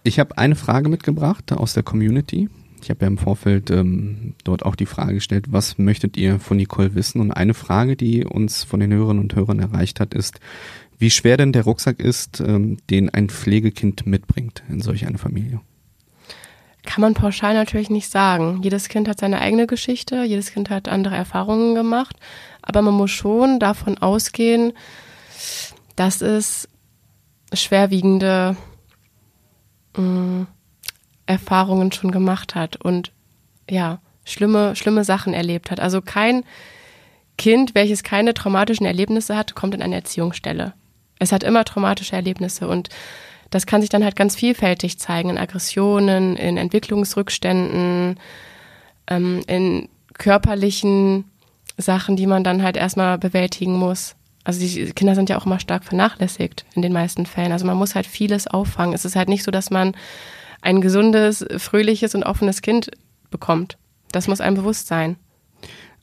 Ich 0.03 0.19
habe 0.19 0.37
eine 0.37 0.57
Frage 0.57 0.89
mitgebracht 0.89 1.53
aus 1.53 1.73
der 1.73 1.83
Community. 1.83 2.51
Ich 2.83 2.91
habe 2.91 3.01
ja 3.01 3.07
im 3.07 3.17
Vorfeld 3.17 3.71
ähm, 3.71 4.35
dort 4.45 4.67
auch 4.67 4.77
die 4.77 4.85
Frage 4.85 5.15
gestellt, 5.15 5.47
was 5.49 5.79
möchtet 5.79 6.19
ihr 6.19 6.39
von 6.39 6.59
Nicole 6.59 6.95
wissen? 6.95 7.23
Und 7.23 7.33
eine 7.33 7.55
Frage, 7.55 7.97
die 7.97 8.25
uns 8.25 8.63
von 8.63 8.81
den 8.81 8.93
Hörerinnen 8.93 9.23
und 9.23 9.35
Hörern 9.35 9.59
erreicht 9.59 10.01
hat, 10.01 10.13
ist, 10.13 10.39
wie 10.99 11.11
schwer 11.11 11.39
denn 11.39 11.53
der 11.53 11.65
Rucksack 11.65 12.01
ist, 12.01 12.41
ähm, 12.41 12.77
den 12.91 13.09
ein 13.09 13.31
Pflegekind 13.31 14.07
mitbringt 14.07 14.63
in 14.69 14.83
solch 14.83 15.07
eine 15.07 15.17
Familie? 15.17 15.61
Kann 16.85 17.01
man 17.01 17.15
pauschal 17.15 17.55
natürlich 17.55 17.91
nicht 17.91 18.11
sagen. 18.11 18.61
Jedes 18.63 18.89
Kind 18.89 19.09
hat 19.09 19.19
seine 19.19 19.41
eigene 19.41 19.67
Geschichte, 19.67 20.23
jedes 20.25 20.53
Kind 20.53 20.71
hat 20.71 20.89
andere 20.89 21.17
Erfahrungen 21.17 21.75
gemacht, 21.75 22.17
aber 22.63 22.83
man 22.83 22.95
muss 22.95 23.11
schon 23.11 23.59
davon 23.59 23.99
ausgehen, 23.99 24.73
dass 25.97 26.21
es 26.21 26.69
schwerwiegende 27.53 28.57
mh, 29.97 30.03
mm, 30.03 30.47
Erfahrungen 31.27 31.91
schon 31.91 32.11
gemacht 32.11 32.55
hat 32.55 32.77
und 32.77 33.13
ja, 33.71 34.01
schlimme, 34.25 34.77
schlimme 34.77 35.05
Sachen 35.05 35.33
erlebt 35.33 35.71
hat. 35.71 35.81
Also 35.81 36.03
kein 36.03 36.45
Kind, 37.39 37.75
welches 37.75 38.03
keine 38.03 38.35
traumatischen 38.35 38.87
Erlebnisse 38.87 39.37
hat, 39.37 39.55
kommt 39.55 39.75
in 39.75 39.83
eine 39.83 39.95
Erziehungsstelle. 39.95 40.75
Es 41.19 41.33
hat 41.33 41.43
immer 41.43 41.65
traumatische 41.65 42.15
Erlebnisse 42.15 42.69
und 42.69 42.91
das 43.55 43.67
kann 43.67 43.81
sich 43.81 43.91
dann 43.91 44.03
halt 44.03 44.17
ganz 44.17 44.35
vielfältig 44.35 44.99
zeigen 44.99 45.31
in 45.31 45.39
Aggressionen, 45.39 46.35
in 46.35 46.57
Entwicklungsrückständen, 46.57 48.19
ähm, 49.07 49.43
in 49.47 49.89
körperlichen 50.15 51.25
Sachen, 51.77 52.17
die 52.17 52.27
man 52.27 52.43
dann 52.43 52.65
halt 52.65 52.77
erstmal 52.77 53.17
bewältigen 53.17 53.75
muss. 53.75 54.17
Also 54.43 54.59
die 54.59 54.93
Kinder 54.93 55.15
sind 55.15 55.31
ja 55.31 55.39
auch 55.39 55.47
immer 55.47 55.61
stark 55.61 55.85
vernachlässigt 55.85 56.65
in 56.75 56.83
den 56.83 56.93
meisten 56.93 57.27
Fällen. 57.27 57.53
Also 57.53 57.65
man 57.65 57.77
muss 57.77 57.95
halt 57.95 58.07
vieles 58.07 58.49
auffangen. 58.49 58.93
Es 58.93 59.05
ist 59.05 59.15
halt 59.15 59.29
nicht 59.29 59.45
so, 59.45 59.53
dass 59.53 59.71
man 59.71 59.97
ein 60.61 60.81
gesundes, 60.81 61.47
fröhliches 61.59 62.17
und 62.17 62.25
offenes 62.25 62.61
Kind 62.61 62.91
bekommt. 63.31 63.79
Das 64.11 64.27
muss 64.27 64.41
einem 64.41 64.57
bewusst 64.57 64.89
sein. 64.89 65.15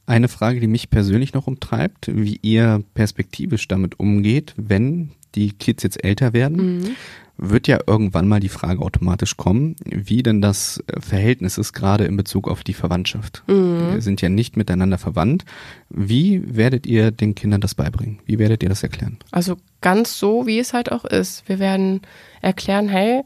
Eine 0.06 0.30
Frage, 0.30 0.62
die 0.62 0.68
mich 0.68 0.90
persönlich 0.90 1.34
noch 1.34 1.48
umtreibt, 1.48 2.08
wie 2.08 2.40
ihr 2.42 2.82
perspektivisch 2.94 3.68
damit 3.68 4.00
umgeht, 4.00 4.54
wenn 4.56 5.12
die 5.36 5.52
Kids 5.52 5.84
jetzt 5.84 6.04
älter 6.04 6.34
werden, 6.34 6.80
mhm. 6.80 6.96
wird 7.38 7.68
ja 7.68 7.80
irgendwann 7.86 8.28
mal 8.28 8.40
die 8.40 8.50
Frage 8.50 8.82
automatisch 8.82 9.38
kommen, 9.38 9.76
wie 9.86 10.24
denn 10.24 10.42
das 10.42 10.84
Verhältnis 11.00 11.58
ist, 11.58 11.74
gerade 11.74 12.06
in 12.06 12.18
Bezug 12.18 12.48
auf 12.48 12.64
die 12.64 12.74
Verwandtschaft. 12.74 13.44
Mhm. 13.48 13.94
Wir 13.94 14.02
sind 14.02 14.22
ja 14.22 14.30
nicht 14.30 14.58
miteinander 14.58 14.98
verwandt. 14.98 15.46
Wie 15.90 16.42
werdet 16.56 16.86
ihr 16.86 17.12
den 17.12 17.36
Kindern 17.36 17.62
das 17.62 17.76
beibringen? 17.76 18.20
Wie 18.26 18.40
werdet 18.40 18.64
ihr 18.64 18.70
das 18.70 18.84
erklären? 18.84 19.18
Also 19.32 19.58
ganz 19.82 20.18
so, 20.18 20.46
wie 20.46 20.60
es 20.60 20.74
halt 20.74 20.92
auch 20.92 21.06
ist. 21.06 21.48
Wir 21.48 21.60
werden 21.60 22.02
erklären, 22.42 22.90
hey, 22.90 23.24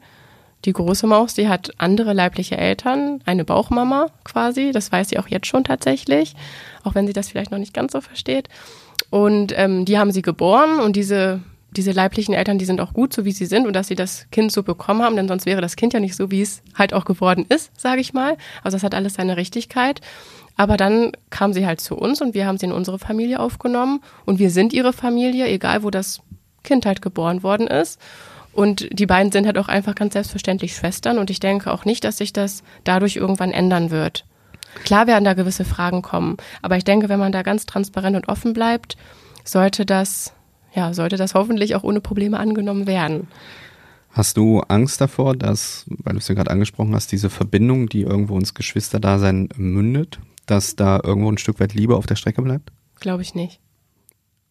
die 0.64 0.72
große 0.72 1.06
Maus, 1.06 1.34
die 1.34 1.48
hat 1.48 1.70
andere 1.78 2.12
leibliche 2.12 2.56
Eltern, 2.56 3.20
eine 3.24 3.44
Bauchmama 3.44 4.08
quasi. 4.24 4.72
Das 4.72 4.90
weiß 4.90 5.10
sie 5.10 5.18
auch 5.18 5.28
jetzt 5.28 5.46
schon 5.46 5.64
tatsächlich, 5.64 6.34
auch 6.82 6.94
wenn 6.94 7.06
sie 7.06 7.12
das 7.12 7.28
vielleicht 7.28 7.50
noch 7.50 7.58
nicht 7.58 7.74
ganz 7.74 7.92
so 7.92 8.00
versteht. 8.00 8.48
Und 9.10 9.52
ähm, 9.56 9.84
die 9.84 9.98
haben 9.98 10.10
sie 10.10 10.22
geboren 10.22 10.80
und 10.80 10.96
diese 10.96 11.40
diese 11.76 11.92
leiblichen 11.92 12.34
Eltern, 12.34 12.58
die 12.58 12.64
sind 12.64 12.80
auch 12.80 12.92
gut, 12.92 13.12
so 13.12 13.24
wie 13.24 13.32
sie 13.32 13.46
sind 13.46 13.66
und 13.66 13.74
dass 13.74 13.88
sie 13.88 13.94
das 13.94 14.26
Kind 14.30 14.52
so 14.52 14.62
bekommen 14.62 15.02
haben, 15.02 15.16
denn 15.16 15.28
sonst 15.28 15.46
wäre 15.46 15.60
das 15.60 15.76
Kind 15.76 15.92
ja 15.92 16.00
nicht 16.00 16.16
so, 16.16 16.30
wie 16.30 16.42
es 16.42 16.62
halt 16.74 16.94
auch 16.94 17.04
geworden 17.04 17.46
ist, 17.48 17.70
sage 17.78 18.00
ich 18.00 18.12
mal. 18.12 18.36
Also 18.62 18.76
das 18.76 18.82
hat 18.82 18.94
alles 18.94 19.14
seine 19.14 19.36
Richtigkeit. 19.36 20.00
Aber 20.56 20.76
dann 20.76 21.12
kam 21.28 21.52
sie 21.52 21.66
halt 21.66 21.80
zu 21.80 21.96
uns 21.96 22.22
und 22.22 22.34
wir 22.34 22.46
haben 22.46 22.56
sie 22.56 22.66
in 22.66 22.72
unsere 22.72 22.98
Familie 22.98 23.40
aufgenommen 23.40 24.00
und 24.24 24.38
wir 24.38 24.50
sind 24.50 24.72
ihre 24.72 24.92
Familie, 24.92 25.46
egal 25.46 25.82
wo 25.82 25.90
das 25.90 26.20
Kind 26.62 26.86
halt 26.86 27.02
geboren 27.02 27.42
worden 27.42 27.66
ist. 27.66 28.00
Und 28.52 28.88
die 28.90 29.04
beiden 29.04 29.30
sind 29.32 29.46
halt 29.46 29.58
auch 29.58 29.68
einfach 29.68 29.94
ganz 29.94 30.14
selbstverständlich 30.14 30.74
Schwestern 30.74 31.18
und 31.18 31.28
ich 31.28 31.40
denke 31.40 31.70
auch 31.70 31.84
nicht, 31.84 32.04
dass 32.04 32.16
sich 32.16 32.32
das 32.32 32.62
dadurch 32.84 33.16
irgendwann 33.16 33.52
ändern 33.52 33.90
wird. 33.90 34.24
Klar 34.84 35.06
werden 35.06 35.24
da 35.24 35.34
gewisse 35.34 35.66
Fragen 35.66 36.00
kommen, 36.00 36.38
aber 36.62 36.78
ich 36.78 36.84
denke, 36.84 37.10
wenn 37.10 37.18
man 37.18 37.32
da 37.32 37.42
ganz 37.42 37.66
transparent 37.66 38.16
und 38.16 38.28
offen 38.28 38.54
bleibt, 38.54 38.96
sollte 39.44 39.84
das, 39.84 40.32
ja, 40.76 40.92
sollte 40.94 41.16
das 41.16 41.34
hoffentlich 41.34 41.74
auch 41.74 41.82
ohne 41.82 42.00
Probleme 42.00 42.38
angenommen 42.38 42.86
werden. 42.86 43.26
Hast 44.10 44.36
du 44.36 44.60
Angst 44.60 45.00
davor, 45.00 45.34
dass, 45.34 45.84
weil 45.88 46.14
du 46.14 46.18
es 46.20 46.28
ja 46.28 46.34
gerade 46.34 46.50
angesprochen 46.50 46.94
hast, 46.94 47.10
diese 47.12 47.30
Verbindung, 47.30 47.88
die 47.88 48.02
irgendwo 48.02 48.38
ins 48.38 48.54
Geschwisterdasein 48.54 49.48
mündet, 49.56 50.20
dass 50.46 50.76
da 50.76 51.00
irgendwo 51.02 51.30
ein 51.30 51.38
Stück 51.38 51.60
weit 51.60 51.74
Liebe 51.74 51.96
auf 51.96 52.06
der 52.06 52.16
Strecke 52.16 52.42
bleibt? 52.42 52.70
Glaube 53.00 53.22
ich 53.22 53.34
nicht. 53.34 53.60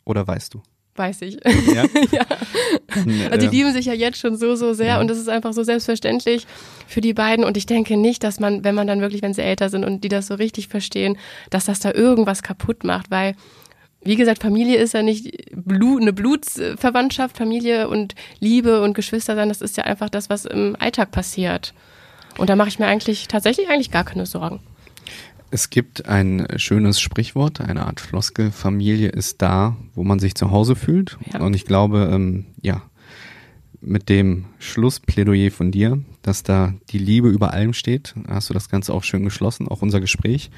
Oder 0.03 0.27
weißt 0.27 0.53
du? 0.53 0.61
Weiß 0.95 1.21
ich. 1.23 1.38
Ja. 1.73 1.85
ja. 2.11 2.25
Also 3.29 3.47
die 3.49 3.55
lieben 3.55 3.73
sich 3.73 3.85
ja 3.85 3.93
jetzt 3.93 4.17
schon 4.17 4.38
so, 4.38 4.55
so 4.55 4.73
sehr 4.73 4.88
ja. 4.88 4.99
und 5.01 5.09
das 5.09 5.17
ist 5.17 5.27
einfach 5.27 5.51
so 5.51 5.63
selbstverständlich 5.63 6.47
für 6.88 7.01
die 7.01 7.13
beiden. 7.13 7.43
Und 7.43 7.57
ich 7.57 7.65
denke 7.65 7.97
nicht, 7.97 8.23
dass 8.23 8.39
man, 8.39 8.63
wenn 8.63 8.75
man 8.75 8.88
dann 8.88 9.01
wirklich, 9.01 9.21
wenn 9.21 9.33
sie 9.33 9.41
älter 9.41 9.69
sind 9.69 9.83
und 9.83 10.03
die 10.03 10.09
das 10.09 10.27
so 10.27 10.35
richtig 10.35 10.69
verstehen, 10.69 11.17
dass 11.49 11.65
das 11.65 11.81
da 11.81 11.91
irgendwas 11.91 12.43
kaputt 12.43 12.83
macht, 12.83 13.11
weil 13.11 13.35
wie 14.06 14.15
gesagt, 14.15 14.41
Familie 14.41 14.78
ist 14.78 14.94
ja 14.94 15.02
nicht 15.02 15.52
Blut, 15.54 16.02
eine 16.02 16.13
Blutsverwandtschaft, 16.13 17.36
Familie 17.36 17.89
und 17.89 18.15
Liebe 18.39 18.82
und 18.82 18.94
Geschwister 18.94 19.36
sein, 19.36 19.50
das 19.50 19.62
ist 19.62 19.78
ja 19.78 19.84
einfach 19.84 20.10
das, 20.10 20.30
was 20.30 20.46
im 20.46 20.76
Alltag 20.80 21.12
passiert. 21.12 21.74
Und 22.38 22.50
da 22.50 22.56
mache 22.56 22.70
ich 22.70 22.80
mir 22.80 22.86
eigentlich 22.86 23.28
tatsächlich 23.28 23.68
eigentlich 23.70 23.91
gar 23.91 24.04
keine 24.04 24.26
Sorgen. 24.26 24.60
Es 25.52 25.70
gibt 25.70 26.08
ein 26.08 26.48
schönes 26.58 27.00
Sprichwort, 27.00 27.62
eine 27.62 27.86
Art 27.86 28.00
Floskel, 28.00 28.52
Familie 28.52 29.10
ist 29.10 29.41
da, 29.41 29.76
wo 29.96 30.04
man 30.04 30.20
sich 30.20 30.36
zu 30.36 30.52
Hause 30.52 30.76
fühlt. 30.76 31.18
Ja. 31.32 31.41
Und 31.41 31.56
ich 31.56 31.65
glaube, 31.65 32.10
ähm, 32.12 32.46
ja, 32.62 32.82
mit 33.82 34.10
dem 34.10 34.46
Schlussplädoyer 34.60 35.52
von 35.52 35.72
dir, 35.72 36.00
dass 36.24 36.44
da 36.44 36.74
die 36.89 36.98
Liebe 36.98 37.30
über 37.30 37.54
allem 37.54 37.74
steht, 37.74 38.15
hast 38.28 38.50
du 38.50 38.54
das 38.54 38.70
Ganze 38.70 38.94
auch 38.94 39.04
schön 39.04 39.24
geschlossen, 39.24 39.68
auch 39.68 39.82
unser 39.82 40.02
Gespräch. 40.02 40.50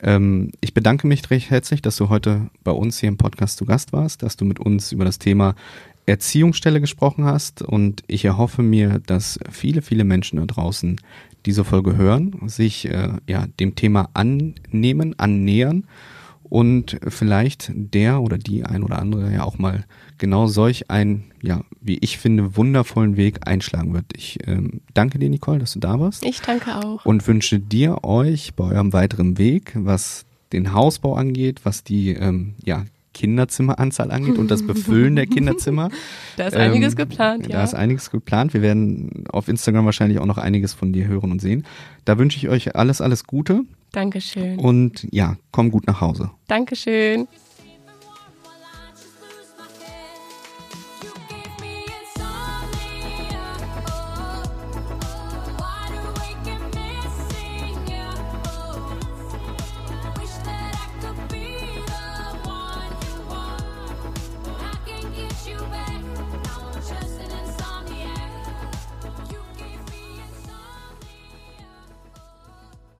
Ähm, 0.00 0.52
ich 0.60 0.74
bedanke 0.74 1.06
mich 1.06 1.28
recht 1.30 1.50
herzlich, 1.50 1.82
dass 1.82 1.96
du 1.96 2.08
heute 2.08 2.48
bei 2.64 2.72
uns 2.72 2.98
hier 2.98 3.08
im 3.08 3.16
Podcast 3.16 3.58
zu 3.58 3.64
Gast 3.64 3.92
warst, 3.92 4.22
dass 4.22 4.36
du 4.36 4.44
mit 4.44 4.60
uns 4.60 4.92
über 4.92 5.04
das 5.04 5.18
Thema 5.18 5.54
Erziehungsstelle 6.06 6.80
gesprochen 6.80 7.24
hast. 7.24 7.62
Und 7.62 8.02
ich 8.06 8.24
erhoffe 8.24 8.62
mir, 8.62 9.00
dass 9.06 9.38
viele, 9.50 9.82
viele 9.82 10.04
Menschen 10.04 10.38
da 10.38 10.46
draußen 10.46 11.00
diese 11.46 11.64
Folge 11.64 11.96
hören, 11.96 12.36
sich 12.46 12.88
äh, 12.88 13.10
ja 13.26 13.46
dem 13.60 13.74
Thema 13.74 14.08
annehmen, 14.14 15.18
annähern 15.18 15.84
und 16.48 16.98
vielleicht 17.06 17.70
der 17.74 18.20
oder 18.20 18.38
die 18.38 18.64
ein 18.64 18.82
oder 18.82 18.98
andere 18.98 19.32
ja 19.32 19.44
auch 19.44 19.58
mal 19.58 19.84
genau 20.18 20.46
solch 20.46 20.90
einen, 20.90 21.24
ja, 21.42 21.62
wie 21.80 21.98
ich 21.98 22.18
finde, 22.18 22.56
wundervollen 22.56 23.16
Weg 23.16 23.46
einschlagen 23.46 23.94
wird. 23.94 24.06
Ich 24.16 24.38
ähm, 24.46 24.80
danke 24.94 25.18
dir, 25.18 25.28
Nicole, 25.28 25.58
dass 25.58 25.72
du 25.72 25.78
da 25.78 26.00
warst. 26.00 26.24
Ich 26.24 26.40
danke 26.40 26.76
auch. 26.76 27.04
Und 27.04 27.26
wünsche 27.26 27.60
dir, 27.60 28.04
euch 28.04 28.54
bei 28.54 28.64
eurem 28.64 28.92
weiteren 28.92 29.38
Weg, 29.38 29.72
was 29.74 30.24
den 30.52 30.72
Hausbau 30.72 31.14
angeht, 31.14 31.60
was 31.64 31.84
die 31.84 32.10
ähm, 32.10 32.54
ja, 32.64 32.84
Kinderzimmeranzahl 33.18 34.10
angeht 34.10 34.38
und 34.38 34.50
das 34.50 34.66
Befüllen 34.66 35.16
der 35.16 35.26
Kinderzimmer. 35.28 35.90
Da 36.36 36.46
ist 36.46 36.54
ähm, 36.54 36.60
einiges 36.60 36.94
geplant, 36.96 37.46
ja. 37.46 37.56
Da 37.56 37.64
ist 37.64 37.74
einiges 37.74 38.10
geplant. 38.10 38.54
Wir 38.54 38.62
werden 38.62 39.24
auf 39.32 39.48
Instagram 39.48 39.84
wahrscheinlich 39.84 40.20
auch 40.20 40.26
noch 40.26 40.38
einiges 40.38 40.72
von 40.72 40.92
dir 40.92 41.08
hören 41.08 41.32
und 41.32 41.40
sehen. 41.40 41.66
Da 42.04 42.16
wünsche 42.18 42.38
ich 42.38 42.48
euch 42.48 42.76
alles, 42.76 43.00
alles 43.00 43.24
Gute. 43.24 43.62
Dankeschön. 43.92 44.58
Und 44.58 45.06
ja, 45.10 45.36
komm 45.50 45.70
gut 45.70 45.86
nach 45.86 46.00
Hause. 46.00 46.30
Dankeschön. 46.46 47.28